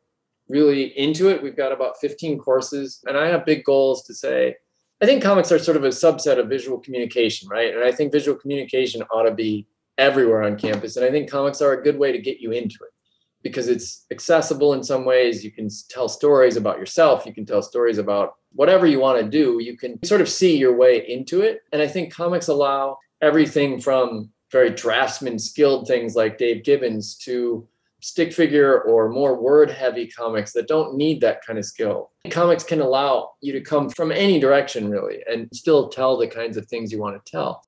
really 0.48 0.96
into 0.98 1.28
it. 1.28 1.42
We've 1.42 1.56
got 1.56 1.72
about 1.72 1.98
15 2.00 2.38
courses, 2.38 3.00
and 3.06 3.16
I 3.16 3.26
have 3.28 3.46
big 3.46 3.64
goals 3.64 4.04
to 4.04 4.14
say. 4.14 4.56
I 5.02 5.06
think 5.06 5.20
comics 5.20 5.50
are 5.50 5.58
sort 5.58 5.76
of 5.76 5.82
a 5.82 5.88
subset 5.88 6.38
of 6.38 6.48
visual 6.48 6.78
communication, 6.78 7.48
right? 7.48 7.74
And 7.74 7.82
I 7.82 7.90
think 7.90 8.12
visual 8.12 8.38
communication 8.38 9.02
ought 9.10 9.24
to 9.24 9.34
be 9.34 9.66
everywhere 9.98 10.44
on 10.44 10.56
campus. 10.56 10.96
And 10.96 11.04
I 11.04 11.10
think 11.10 11.28
comics 11.28 11.60
are 11.60 11.72
a 11.72 11.82
good 11.82 11.98
way 11.98 12.12
to 12.12 12.18
get 12.18 12.38
you 12.38 12.52
into 12.52 12.76
it 12.82 12.92
because 13.42 13.66
it's 13.66 14.06
accessible 14.12 14.74
in 14.74 14.84
some 14.84 15.04
ways. 15.04 15.44
You 15.44 15.50
can 15.50 15.68
tell 15.90 16.08
stories 16.08 16.56
about 16.56 16.78
yourself, 16.78 17.26
you 17.26 17.34
can 17.34 17.44
tell 17.44 17.62
stories 17.62 17.98
about 17.98 18.34
whatever 18.52 18.86
you 18.86 19.00
want 19.00 19.20
to 19.20 19.28
do, 19.28 19.58
you 19.60 19.76
can 19.76 20.02
sort 20.04 20.20
of 20.20 20.28
see 20.28 20.56
your 20.56 20.76
way 20.76 21.04
into 21.08 21.40
it. 21.40 21.62
And 21.72 21.82
I 21.82 21.88
think 21.88 22.14
comics 22.14 22.46
allow 22.46 22.98
everything 23.20 23.80
from 23.80 24.30
very 24.52 24.70
draftsman 24.70 25.40
skilled 25.40 25.88
things 25.88 26.14
like 26.14 26.38
Dave 26.38 26.62
Gibbons 26.62 27.16
to 27.24 27.66
stick 28.02 28.32
figure 28.32 28.80
or 28.82 29.08
more 29.08 29.40
word 29.40 29.70
heavy 29.70 30.08
comics 30.08 30.52
that 30.52 30.66
don't 30.66 30.96
need 30.96 31.20
that 31.20 31.44
kind 31.46 31.58
of 31.58 31.64
skill. 31.64 32.10
Comics 32.30 32.64
can 32.64 32.80
allow 32.80 33.30
you 33.40 33.52
to 33.52 33.60
come 33.60 33.88
from 33.88 34.10
any 34.10 34.40
direction 34.40 34.90
really 34.90 35.22
and 35.30 35.48
still 35.54 35.88
tell 35.88 36.16
the 36.16 36.26
kinds 36.26 36.56
of 36.56 36.66
things 36.66 36.90
you 36.90 36.98
want 36.98 37.24
to 37.24 37.30
tell. 37.30 37.64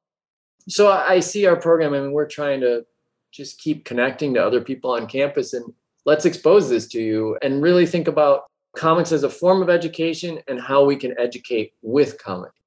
So 0.68 0.90
I 0.90 1.20
see 1.20 1.47
our 1.47 1.57
program 1.57 1.94
I 1.94 2.01
mean 2.01 2.12
we're 2.12 2.29
trying 2.29 2.61
to 2.62 2.85
just 3.31 3.61
keep 3.61 3.85
connecting 3.85 4.35
to 4.35 4.44
other 4.44 4.61
people 4.61 4.90
on 4.90 5.07
campus 5.07 5.55
and 5.55 5.73
let's 6.05 6.25
expose 6.25 6.68
this 6.68 6.88
to 6.88 7.01
you 7.01 7.38
and 7.42 7.62
really 7.62 7.87
think 7.87 8.09
about 8.09 8.44
comics 8.77 9.12
as 9.12 9.23
a 9.23 9.31
form 9.31 9.62
of 9.62 9.70
education 9.70 10.40
and 10.49 10.61
how 10.61 10.85
we 10.85 10.97
can 10.97 11.14
educate 11.18 11.73
with 11.83 12.18
comics. 12.23 12.59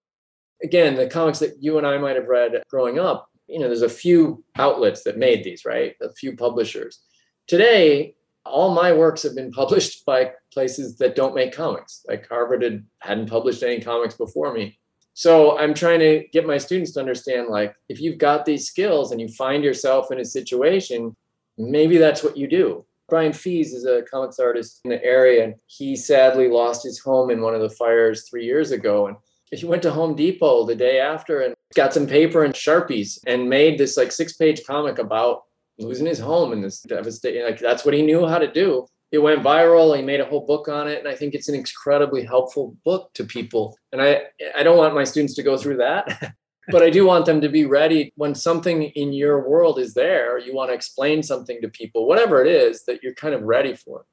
Again, 0.63 0.95
the 0.95 1.07
comics 1.07 1.39
that 1.39 1.61
you 1.61 1.77
and 1.77 1.85
I 1.85 1.97
might 1.97 2.15
have 2.15 2.27
read 2.27 2.63
growing 2.69 2.97
up, 2.97 3.29
you 3.47 3.59
know, 3.59 3.67
there's 3.67 3.81
a 3.81 3.89
few 3.89 4.43
outlets 4.55 5.03
that 5.03 5.17
made 5.17 5.43
these, 5.43 5.65
right? 5.65 5.95
A 6.01 6.11
few 6.13 6.35
publishers. 6.35 7.01
Today, 7.47 8.15
all 8.45 8.73
my 8.73 8.91
works 8.91 9.23
have 9.23 9.35
been 9.35 9.51
published 9.61 10.05
by 10.05 10.31
places 10.51 10.97
that 10.97 11.15
don't 11.15 11.35
make 11.35 11.53
comics. 11.53 12.05
Like 12.07 12.27
Harvard 12.27 12.61
had, 12.61 12.85
hadn't 12.99 13.29
published 13.29 13.63
any 13.63 13.81
comics 13.81 14.15
before 14.15 14.53
me. 14.53 14.77
So 15.13 15.57
I'm 15.57 15.73
trying 15.73 15.99
to 15.99 16.25
get 16.31 16.45
my 16.45 16.59
students 16.59 16.91
to 16.91 16.99
understand 16.99 17.47
like, 17.47 17.75
if 17.89 17.99
you've 17.99 18.19
got 18.19 18.45
these 18.45 18.67
skills 18.67 19.11
and 19.11 19.19
you 19.19 19.27
find 19.29 19.63
yourself 19.63 20.11
in 20.11 20.19
a 20.19 20.25
situation, 20.25 21.15
maybe 21.57 21.97
that's 21.97 22.23
what 22.23 22.37
you 22.37 22.47
do. 22.47 22.85
Brian 23.09 23.33
Fies 23.33 23.73
is 23.73 23.85
a 23.85 24.03
comics 24.03 24.37
artist 24.37 24.81
in 24.83 24.91
the 24.91 25.03
area, 25.03 25.45
and 25.45 25.55
he 25.65 25.95
sadly 25.95 26.49
lost 26.49 26.83
his 26.83 26.99
home 26.99 27.31
in 27.31 27.41
one 27.41 27.55
of 27.55 27.61
the 27.61 27.69
fires 27.69 28.29
three 28.29 28.45
years 28.45 28.71
ago. 28.71 29.07
And 29.07 29.15
he 29.51 29.65
went 29.65 29.81
to 29.83 29.91
Home 29.91 30.13
Depot 30.13 30.65
the 30.65 30.75
day 30.75 30.99
after 30.99 31.39
and 31.41 31.55
got 31.73 31.93
some 31.93 32.05
paper 32.05 32.43
and 32.43 32.53
sharpies 32.53 33.17
and 33.25 33.49
made 33.49 33.77
this 33.77 33.95
like 33.97 34.11
six 34.11 34.33
page 34.33 34.65
comic 34.67 34.99
about 34.99 35.45
losing 35.79 36.05
his 36.05 36.19
home 36.19 36.51
and 36.51 36.63
this 36.63 36.81
devastating. 36.81 37.43
Like 37.43 37.59
that's 37.59 37.85
what 37.85 37.93
he 37.93 38.01
knew 38.01 38.27
how 38.27 38.39
to 38.39 38.51
do. 38.51 38.87
it 39.11 39.19
went 39.19 39.43
viral. 39.43 39.95
He 39.95 40.03
made 40.03 40.19
a 40.19 40.25
whole 40.25 40.45
book 40.45 40.67
on 40.67 40.87
it, 40.87 40.99
and 40.99 41.07
I 41.07 41.15
think 41.15 41.33
it's 41.33 41.49
an 41.49 41.55
incredibly 41.55 42.25
helpful 42.25 42.75
book 42.83 43.11
to 43.13 43.23
people. 43.23 43.77
And 43.91 44.01
I 44.01 44.23
I 44.55 44.63
don't 44.63 44.77
want 44.77 44.95
my 44.95 45.03
students 45.03 45.35
to 45.35 45.43
go 45.43 45.57
through 45.57 45.77
that, 45.77 46.33
but 46.71 46.83
I 46.83 46.89
do 46.89 47.05
want 47.05 47.25
them 47.25 47.41
to 47.41 47.49
be 47.49 47.65
ready 47.65 48.11
when 48.15 48.35
something 48.35 48.83
in 48.83 49.13
your 49.13 49.47
world 49.47 49.79
is 49.79 49.93
there. 49.93 50.37
You 50.39 50.53
want 50.53 50.69
to 50.69 50.75
explain 50.75 51.23
something 51.23 51.61
to 51.61 51.69
people, 51.69 52.07
whatever 52.07 52.41
it 52.43 52.47
is, 52.47 52.83
that 52.85 53.01
you're 53.01 53.15
kind 53.15 53.33
of 53.35 53.43
ready 53.43 53.75
for. 53.75 54.05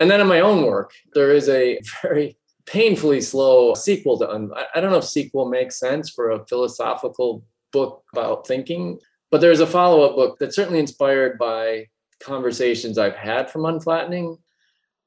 And 0.00 0.10
then 0.10 0.20
in 0.20 0.26
my 0.26 0.40
own 0.40 0.64
work, 0.66 0.92
there 1.14 1.32
is 1.32 1.48
a 1.48 1.80
very 2.02 2.36
painfully 2.66 3.20
slow 3.20 3.74
sequel 3.74 4.18
to. 4.18 4.28
Un- 4.28 4.50
I 4.74 4.80
don't 4.80 4.90
know 4.90 4.98
if 4.98 5.04
sequel 5.04 5.48
makes 5.48 5.78
sense 5.78 6.10
for 6.10 6.30
a 6.30 6.44
philosophical 6.46 7.44
book 7.72 8.02
about 8.12 8.46
thinking, 8.46 8.98
but 9.34 9.40
there's 9.40 9.58
a 9.58 9.66
follow 9.66 10.02
up 10.02 10.14
book 10.14 10.36
that's 10.38 10.54
certainly 10.54 10.78
inspired 10.78 11.36
by 11.38 11.88
conversations 12.22 12.98
I've 12.98 13.16
had 13.16 13.50
from 13.50 13.62
unflattening. 13.62 14.38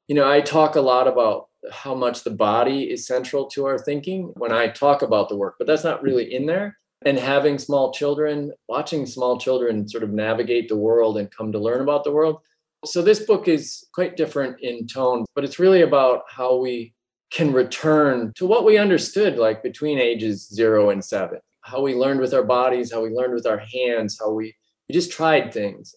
You 0.09 0.15
know, 0.15 0.29
I 0.29 0.41
talk 0.41 0.75
a 0.75 0.81
lot 0.81 1.07
about 1.07 1.47
how 1.71 1.95
much 1.95 2.25
the 2.25 2.31
body 2.31 2.91
is 2.91 3.07
central 3.07 3.45
to 3.51 3.65
our 3.65 3.79
thinking 3.79 4.33
when 4.35 4.51
I 4.51 4.67
talk 4.67 5.01
about 5.01 5.29
the 5.29 5.37
work, 5.37 5.55
but 5.57 5.65
that's 5.65 5.85
not 5.85 6.03
really 6.03 6.33
in 6.35 6.45
there. 6.45 6.77
And 7.05 7.17
having 7.17 7.57
small 7.57 7.93
children, 7.93 8.51
watching 8.67 9.05
small 9.05 9.39
children 9.39 9.87
sort 9.87 10.03
of 10.03 10.09
navigate 10.09 10.67
the 10.67 10.75
world 10.75 11.17
and 11.17 11.31
come 11.31 11.53
to 11.53 11.57
learn 11.57 11.79
about 11.79 12.03
the 12.03 12.11
world. 12.11 12.41
So, 12.83 13.01
this 13.01 13.21
book 13.21 13.47
is 13.47 13.87
quite 13.93 14.17
different 14.17 14.59
in 14.59 14.87
tone, 14.87 15.23
but 15.35 15.45
it's 15.45 15.57
really 15.57 15.83
about 15.83 16.23
how 16.27 16.57
we 16.57 16.93
can 17.31 17.53
return 17.53 18.33
to 18.35 18.45
what 18.45 18.65
we 18.65 18.77
understood 18.77 19.37
like 19.37 19.63
between 19.63 19.99
ages 19.99 20.49
zero 20.49 20.89
and 20.89 21.03
seven, 21.03 21.39
how 21.67 21.81
we 21.81 21.93
learned 21.93 22.21
with 22.21 22.33
our 22.33 22.43
bodies, 22.43 22.91
how 22.91 23.03
we 23.03 23.09
learned 23.09 23.33
with 23.33 23.45
our 23.45 23.59
hands, 23.59 24.17
how 24.19 24.31
we, 24.31 24.55
we 24.87 24.93
just 24.93 25.11
tried 25.11 25.53
things. 25.53 25.93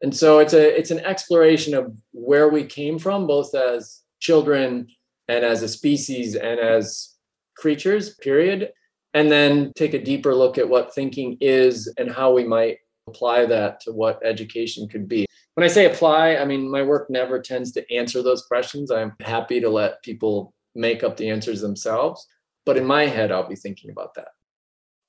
And 0.00 0.16
so 0.16 0.38
it's 0.38 0.52
a 0.52 0.78
it's 0.78 0.92
an 0.92 1.00
exploration 1.00 1.74
of 1.74 1.92
where 2.12 2.48
we 2.48 2.64
came 2.64 2.98
from 3.00 3.26
both 3.26 3.52
as 3.54 4.02
children 4.20 4.86
and 5.26 5.44
as 5.44 5.62
a 5.62 5.68
species 5.68 6.36
and 6.36 6.60
as 6.60 7.16
creatures 7.56 8.14
period 8.14 8.70
and 9.14 9.30
then 9.30 9.72
take 9.74 9.94
a 9.94 10.02
deeper 10.02 10.34
look 10.34 10.56
at 10.56 10.68
what 10.68 10.94
thinking 10.94 11.36
is 11.40 11.92
and 11.98 12.12
how 12.12 12.32
we 12.32 12.44
might 12.44 12.78
apply 13.08 13.44
that 13.46 13.80
to 13.80 13.92
what 13.92 14.24
education 14.24 14.86
could 14.86 15.08
be. 15.08 15.26
When 15.54 15.64
i 15.64 15.68
say 15.68 15.86
apply 15.86 16.36
i 16.36 16.44
mean 16.44 16.70
my 16.70 16.82
work 16.82 17.10
never 17.10 17.40
tends 17.40 17.72
to 17.72 17.92
answer 17.92 18.22
those 18.22 18.42
questions. 18.42 18.92
I'm 18.92 19.14
happy 19.20 19.58
to 19.60 19.68
let 19.68 20.00
people 20.04 20.54
make 20.76 21.02
up 21.02 21.16
the 21.16 21.28
answers 21.28 21.60
themselves 21.60 22.24
but 22.64 22.76
in 22.76 22.86
my 22.86 23.06
head 23.06 23.32
i'll 23.32 23.48
be 23.48 23.56
thinking 23.56 23.90
about 23.90 24.14
that 24.14 24.28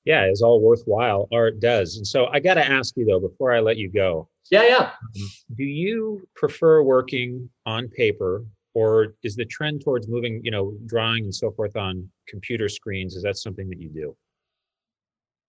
yeah 0.04 0.26
is 0.26 0.42
all 0.42 0.60
worthwhile 0.60 1.28
Art 1.32 1.60
does 1.60 1.96
and 1.96 2.06
so 2.06 2.26
i 2.26 2.40
got 2.40 2.54
to 2.54 2.66
ask 2.66 2.96
you 2.96 3.04
though 3.04 3.20
before 3.20 3.52
i 3.52 3.60
let 3.60 3.76
you 3.76 3.90
go 3.90 4.28
yeah, 4.50 4.64
yeah. 4.64 4.90
Um, 5.00 5.30
do 5.56 5.64
you 5.64 6.28
prefer 6.34 6.82
working 6.82 7.48
on 7.66 7.88
paper 7.88 8.44
or 8.74 9.14
is 9.22 9.36
the 9.36 9.44
trend 9.44 9.82
towards 9.82 10.08
moving, 10.08 10.40
you 10.44 10.50
know, 10.50 10.76
drawing 10.86 11.24
and 11.24 11.34
so 11.34 11.52
forth 11.52 11.76
on 11.76 12.08
computer 12.28 12.68
screens? 12.68 13.14
Is 13.14 13.22
that 13.22 13.36
something 13.36 13.68
that 13.68 13.80
you 13.80 13.88
do? 13.88 14.16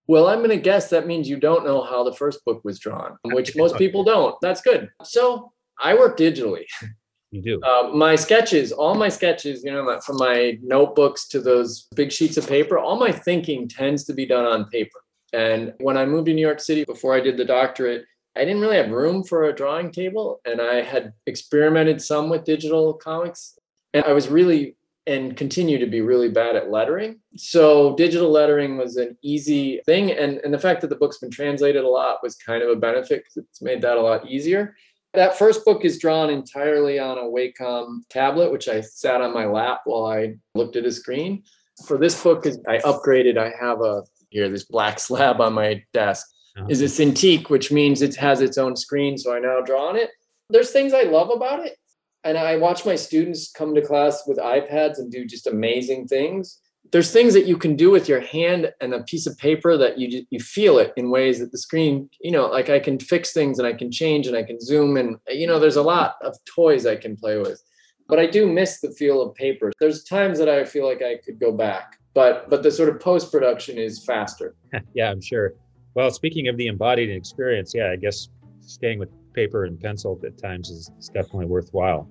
Well, 0.07 0.27
I'm 0.27 0.39
going 0.39 0.49
to 0.49 0.57
guess 0.57 0.89
that 0.89 1.07
means 1.07 1.29
you 1.29 1.37
don't 1.37 1.65
know 1.65 1.81
how 1.83 2.03
the 2.03 2.13
first 2.13 2.43
book 2.45 2.63
was 2.63 2.79
drawn, 2.79 3.17
which 3.25 3.55
most 3.55 3.77
people 3.77 4.03
don't. 4.03 4.35
That's 4.41 4.61
good. 4.61 4.89
So 5.03 5.51
I 5.79 5.93
work 5.95 6.17
digitally. 6.17 6.65
You 7.31 7.41
do. 7.41 7.61
Uh, 7.63 7.89
my 7.93 8.15
sketches, 8.15 8.73
all 8.73 8.93
my 8.93 9.07
sketches, 9.07 9.63
you 9.63 9.71
know, 9.71 9.99
from 10.01 10.17
my 10.17 10.59
notebooks 10.61 11.27
to 11.29 11.39
those 11.39 11.87
big 11.95 12.11
sheets 12.11 12.35
of 12.35 12.47
paper, 12.47 12.77
all 12.77 12.99
my 12.99 13.11
thinking 13.11 13.69
tends 13.69 14.03
to 14.05 14.13
be 14.13 14.25
done 14.25 14.45
on 14.45 14.65
paper. 14.65 14.99
And 15.33 15.73
when 15.79 15.97
I 15.97 16.05
moved 16.05 16.25
to 16.25 16.33
New 16.33 16.41
York 16.41 16.59
City 16.59 16.83
before 16.83 17.15
I 17.15 17.21
did 17.21 17.37
the 17.37 17.45
doctorate, 17.45 18.05
I 18.35 18.41
didn't 18.45 18.61
really 18.61 18.77
have 18.77 18.89
room 18.91 19.23
for 19.23 19.45
a 19.45 19.55
drawing 19.55 19.91
table, 19.91 20.41
and 20.45 20.61
I 20.61 20.81
had 20.81 21.13
experimented 21.25 22.01
some 22.01 22.29
with 22.29 22.45
digital 22.45 22.93
comics, 22.93 23.57
and 23.93 24.03
I 24.05 24.13
was 24.13 24.29
really 24.29 24.75
and 25.07 25.35
continue 25.35 25.79
to 25.79 25.87
be 25.87 25.99
really 25.99 26.29
bad 26.29 26.55
at 26.55 26.69
lettering. 26.69 27.19
So 27.35 27.95
digital 27.95 28.29
lettering 28.29 28.77
was 28.77 28.97
an 28.97 29.17
easy 29.21 29.81
thing, 29.85 30.11
and 30.11 30.37
and 30.39 30.53
the 30.53 30.59
fact 30.59 30.81
that 30.81 30.89
the 30.89 30.95
book's 30.95 31.17
been 31.17 31.31
translated 31.31 31.83
a 31.83 31.89
lot 31.89 32.19
was 32.23 32.35
kind 32.35 32.61
of 32.63 32.69
a 32.69 32.75
benefit 32.75 33.23
because 33.23 33.37
it's 33.37 33.61
made 33.61 33.81
that 33.81 33.97
a 33.97 34.01
lot 34.01 34.29
easier. 34.29 34.75
That 35.13 35.37
first 35.37 35.65
book 35.65 35.83
is 35.83 35.99
drawn 35.99 36.29
entirely 36.29 36.97
on 36.97 37.17
a 37.17 37.23
Wacom 37.23 38.01
tablet, 38.09 38.51
which 38.51 38.69
I 38.69 38.81
sat 38.81 39.21
on 39.21 39.33
my 39.33 39.45
lap 39.45 39.81
while 39.83 40.05
I 40.05 40.35
looked 40.55 40.77
at 40.77 40.85
a 40.85 40.91
screen. 40.91 41.43
For 41.85 41.97
this 41.97 42.21
book, 42.21 42.45
I 42.67 42.77
upgraded. 42.79 43.37
I 43.37 43.51
have 43.59 43.81
a 43.81 44.03
here 44.29 44.49
this 44.49 44.63
black 44.63 44.99
slab 45.07 45.41
on 45.41 45.53
my 45.53 45.83
desk 45.93 46.27
uh-huh. 46.57 46.67
is 46.69 46.81
a 46.81 46.85
Cintiq, 46.85 47.49
which 47.49 47.71
means 47.71 48.01
it 48.01 48.15
has 48.15 48.41
its 48.41 48.57
own 48.57 48.75
screen. 48.75 49.17
So 49.17 49.33
I 49.33 49.39
now 49.39 49.61
draw 49.61 49.89
on 49.89 49.95
it. 49.95 50.09
There's 50.49 50.71
things 50.71 50.93
I 50.93 51.03
love 51.03 51.29
about 51.29 51.65
it. 51.65 51.77
And 52.23 52.37
I 52.37 52.57
watch 52.57 52.85
my 52.85 52.95
students 52.95 53.51
come 53.51 53.73
to 53.75 53.81
class 53.81 54.23
with 54.27 54.37
iPads 54.37 54.99
and 54.99 55.11
do 55.11 55.25
just 55.25 55.47
amazing 55.47 56.07
things. 56.07 56.59
There's 56.91 57.11
things 57.11 57.33
that 57.33 57.45
you 57.45 57.57
can 57.57 57.75
do 57.75 57.89
with 57.89 58.09
your 58.09 58.19
hand 58.19 58.73
and 58.81 58.93
a 58.93 59.03
piece 59.03 59.25
of 59.25 59.37
paper 59.37 59.77
that 59.77 59.97
you 59.97 60.25
you 60.29 60.39
feel 60.39 60.77
it 60.77 60.93
in 60.97 61.09
ways 61.09 61.39
that 61.39 61.51
the 61.51 61.57
screen, 61.57 62.09
you 62.19 62.31
know, 62.31 62.47
like 62.47 62.69
I 62.69 62.79
can 62.79 62.99
fix 62.99 63.31
things 63.33 63.59
and 63.59 63.67
I 63.67 63.73
can 63.73 63.91
change 63.91 64.27
and 64.27 64.35
I 64.35 64.43
can 64.43 64.59
zoom 64.59 64.97
and 64.97 65.17
you 65.27 65.47
know, 65.47 65.59
there's 65.59 65.77
a 65.77 65.81
lot 65.81 66.15
of 66.21 66.35
toys 66.45 66.85
I 66.85 66.97
can 66.97 67.15
play 67.15 67.37
with. 67.37 67.63
But 68.07 68.19
I 68.19 68.25
do 68.25 68.45
miss 68.45 68.81
the 68.81 68.91
feel 68.91 69.21
of 69.21 69.33
paper. 69.35 69.71
There's 69.79 70.03
times 70.03 70.37
that 70.39 70.49
I 70.49 70.65
feel 70.65 70.85
like 70.85 71.01
I 71.01 71.15
could 71.23 71.39
go 71.39 71.51
back, 71.53 71.97
but 72.13 72.49
but 72.49 72.61
the 72.61 72.71
sort 72.71 72.89
of 72.89 72.99
post 72.99 73.31
production 73.31 73.77
is 73.77 74.03
faster. 74.03 74.55
yeah, 74.93 75.09
I'm 75.09 75.21
sure. 75.21 75.53
Well, 75.93 76.11
speaking 76.11 76.47
of 76.47 76.57
the 76.57 76.67
embodied 76.67 77.09
experience, 77.09 77.73
yeah, 77.73 77.91
I 77.91 77.95
guess 77.95 78.29
staying 78.61 78.99
with 78.99 79.09
paper 79.33 79.65
and 79.65 79.79
pencil 79.79 80.19
at 80.25 80.37
times 80.37 80.69
is, 80.69 80.91
is 80.99 81.07
definitely 81.07 81.45
worthwhile. 81.45 82.09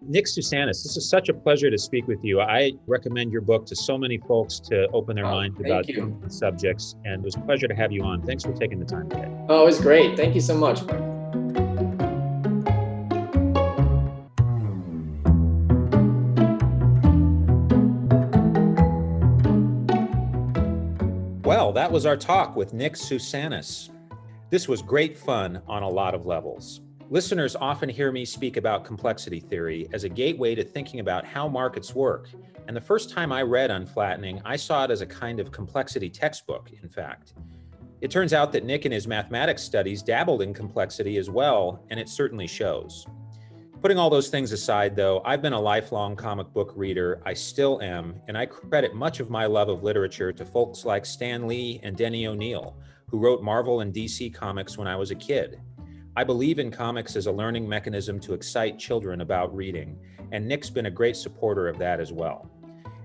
Nick 0.00 0.26
Sousanis, 0.26 0.84
this 0.84 0.96
is 0.96 1.08
such 1.08 1.28
a 1.28 1.34
pleasure 1.34 1.70
to 1.70 1.78
speak 1.78 2.06
with 2.06 2.22
you. 2.22 2.40
I 2.40 2.72
recommend 2.86 3.32
your 3.32 3.40
book 3.40 3.66
to 3.66 3.74
so 3.74 3.98
many 3.98 4.18
folks 4.18 4.60
to 4.60 4.86
open 4.92 5.16
their 5.16 5.26
oh, 5.26 5.32
minds 5.32 5.58
about 5.58 5.86
subjects, 6.28 6.94
and 7.04 7.14
it 7.20 7.24
was 7.24 7.34
a 7.34 7.40
pleasure 7.40 7.66
to 7.66 7.74
have 7.74 7.90
you 7.90 8.04
on. 8.04 8.22
Thanks 8.22 8.44
for 8.44 8.52
taking 8.52 8.78
the 8.78 8.84
time 8.84 9.08
today. 9.08 9.28
Oh, 9.48 9.62
it 9.62 9.66
was 9.66 9.80
great. 9.80 10.16
Thank 10.16 10.36
you 10.36 10.40
so 10.40 10.54
much. 10.54 10.82
Well, 21.44 21.72
that 21.72 21.90
was 21.90 22.06
our 22.06 22.16
talk 22.16 22.54
with 22.54 22.72
Nick 22.72 22.94
Sousanis. 22.94 23.90
This 24.50 24.68
was 24.68 24.80
great 24.80 25.18
fun 25.18 25.60
on 25.66 25.82
a 25.82 25.88
lot 25.88 26.14
of 26.14 26.24
levels. 26.24 26.82
Listeners 27.10 27.56
often 27.56 27.88
hear 27.88 28.12
me 28.12 28.26
speak 28.26 28.58
about 28.58 28.84
complexity 28.84 29.40
theory 29.40 29.88
as 29.94 30.04
a 30.04 30.10
gateway 30.10 30.54
to 30.54 30.62
thinking 30.62 31.00
about 31.00 31.24
how 31.24 31.48
markets 31.48 31.94
work. 31.94 32.28
And 32.66 32.76
the 32.76 32.82
first 32.82 33.08
time 33.08 33.32
I 33.32 33.40
read 33.40 33.70
Unflattening, 33.70 34.42
I 34.44 34.56
saw 34.56 34.84
it 34.84 34.90
as 34.90 35.00
a 35.00 35.06
kind 35.06 35.40
of 35.40 35.50
complexity 35.50 36.10
textbook, 36.10 36.70
in 36.82 36.86
fact. 36.90 37.32
It 38.02 38.10
turns 38.10 38.34
out 38.34 38.52
that 38.52 38.66
Nick 38.66 38.84
in 38.84 38.92
his 38.92 39.06
mathematics 39.06 39.62
studies 39.62 40.02
dabbled 40.02 40.42
in 40.42 40.52
complexity 40.52 41.16
as 41.16 41.30
well, 41.30 41.82
and 41.88 41.98
it 41.98 42.10
certainly 42.10 42.46
shows. 42.46 43.06
Putting 43.80 43.96
all 43.96 44.10
those 44.10 44.28
things 44.28 44.52
aside, 44.52 44.94
though, 44.94 45.22
I've 45.24 45.40
been 45.40 45.54
a 45.54 45.60
lifelong 45.60 46.14
comic 46.14 46.52
book 46.52 46.74
reader. 46.76 47.22
I 47.24 47.32
still 47.32 47.80
am, 47.80 48.20
and 48.28 48.36
I 48.36 48.44
credit 48.44 48.94
much 48.94 49.18
of 49.18 49.30
my 49.30 49.46
love 49.46 49.70
of 49.70 49.82
literature 49.82 50.30
to 50.30 50.44
folks 50.44 50.84
like 50.84 51.06
Stan 51.06 51.48
Lee 51.48 51.80
and 51.82 51.96
Denny 51.96 52.26
O'Neil, 52.26 52.76
who 53.08 53.18
wrote 53.18 53.42
Marvel 53.42 53.80
and 53.80 53.94
DC 53.94 54.34
comics 54.34 54.76
when 54.76 54.86
I 54.86 54.96
was 54.96 55.10
a 55.10 55.14
kid. 55.14 55.58
I 56.18 56.24
believe 56.24 56.58
in 56.58 56.72
comics 56.72 57.14
as 57.14 57.28
a 57.28 57.30
learning 57.30 57.68
mechanism 57.68 58.18
to 58.22 58.34
excite 58.34 58.76
children 58.76 59.20
about 59.20 59.54
reading, 59.54 59.96
and 60.32 60.48
Nick's 60.48 60.68
been 60.68 60.86
a 60.86 60.90
great 60.90 61.14
supporter 61.14 61.68
of 61.68 61.78
that 61.78 62.00
as 62.00 62.12
well. 62.12 62.50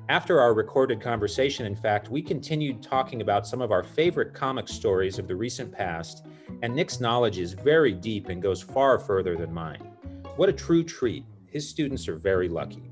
After 0.10 0.42
our 0.42 0.56
recorded 0.56 1.00
conversation, 1.00 1.68
in 1.68 1.76
fact, 1.76 2.10
we 2.10 2.24
continued 2.24 2.82
talking 2.82 3.22
about 3.22 3.46
some 3.46 3.62
of 3.62 3.72
our 3.72 3.84
favorite 3.84 4.34
comic 4.34 4.68
stories 4.68 5.20
of 5.20 5.28
the 5.28 5.36
recent 5.36 5.72
past, 5.72 6.26
and 6.64 6.76
Nick's 6.76 7.00
knowledge 7.00 7.38
is 7.38 7.54
very 7.54 7.94
deep 7.94 8.30
and 8.30 8.42
goes 8.42 8.64
far 8.64 8.98
further 8.98 9.36
than 9.36 9.54
mine. 9.54 9.92
What 10.36 10.50
a 10.50 10.54
true 10.54 10.84
treat. 10.84 11.24
His 11.46 11.70
students 11.70 12.08
are 12.08 12.16
very 12.16 12.50
lucky. 12.50 12.90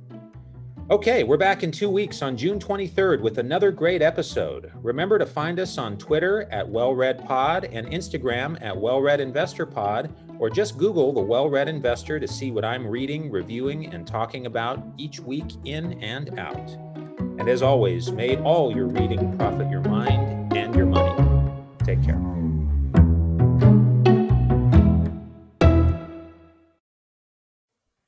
Okay, 0.92 1.24
we're 1.24 1.38
back 1.38 1.64
in 1.64 1.72
two 1.72 1.90
weeks 1.90 2.22
on 2.22 2.36
June 2.36 2.60
23rd 2.60 3.22
with 3.22 3.38
another 3.38 3.72
great 3.72 4.02
episode. 4.02 4.74
Remember 4.76 5.18
to 5.18 5.26
find 5.26 5.58
us 5.58 5.78
on 5.78 5.98
Twitter 5.98 6.42
at 6.52 6.68
WellReadPod 6.68 7.70
and 7.72 7.88
Instagram 7.88 8.62
at 8.62 8.76
WellReadInvestorPod, 8.76 10.12
or 10.38 10.50
just 10.50 10.78
Google 10.78 11.14
the 11.14 11.22
Well 11.22 11.50
Read 11.50 11.70
Investor 11.70 12.20
to 12.20 12.28
see 12.28 12.52
what 12.52 12.66
I'm 12.66 12.86
reading, 12.86 13.32
reviewing, 13.32 13.94
and 13.94 14.06
talking 14.06 14.48
about 14.48 14.84
each 14.98 15.22
week 15.22 15.54
in 15.64 15.94
and 16.04 16.38
out. 16.38 16.70
And 17.40 17.48
as 17.48 17.62
always, 17.62 18.12
may 18.12 18.36
all 18.42 18.76
your 18.76 18.88
reading 18.88 19.38
profit 19.38 19.70
your 19.70 19.84
mind 19.84 20.41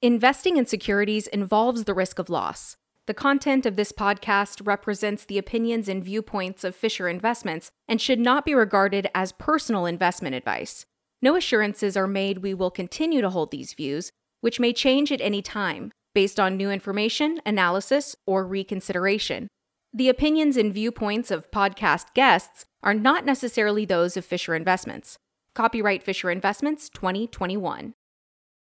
Investing 0.03 0.57
in 0.57 0.65
securities 0.65 1.27
involves 1.27 1.85
the 1.85 1.93
risk 1.93 2.19
of 2.19 2.29
loss. 2.29 2.75
The 3.07 3.13
content 3.13 3.65
of 3.65 3.77
this 3.77 3.93
podcast 3.93 4.67
represents 4.67 5.23
the 5.23 5.37
opinions 5.37 5.87
and 5.87 6.03
viewpoints 6.03 6.65
of 6.65 6.75
Fisher 6.75 7.07
Investments 7.07 7.71
and 7.87 8.01
should 8.01 8.19
not 8.19 8.43
be 8.43 8.53
regarded 8.53 9.07
as 9.15 9.31
personal 9.31 9.85
investment 9.85 10.35
advice. 10.35 10.85
No 11.21 11.37
assurances 11.37 11.95
are 11.95 12.05
made 12.05 12.39
we 12.39 12.53
will 12.53 12.69
continue 12.69 13.21
to 13.21 13.29
hold 13.29 13.51
these 13.51 13.71
views, 13.71 14.11
which 14.41 14.59
may 14.59 14.73
change 14.73 15.09
at 15.09 15.21
any 15.21 15.41
time 15.41 15.93
based 16.13 16.37
on 16.37 16.57
new 16.57 16.69
information, 16.69 17.39
analysis, 17.45 18.13
or 18.27 18.45
reconsideration. 18.45 19.47
The 19.93 20.09
opinions 20.09 20.57
and 20.57 20.73
viewpoints 20.73 21.31
of 21.31 21.49
podcast 21.49 22.13
guests 22.13 22.65
are 22.83 22.93
not 22.93 23.23
necessarily 23.23 23.85
those 23.85 24.17
of 24.17 24.25
Fisher 24.25 24.53
Investments. 24.53 25.17
Copyright 25.55 26.03
Fisher 26.03 26.29
Investments 26.29 26.89
2021. 26.89 27.93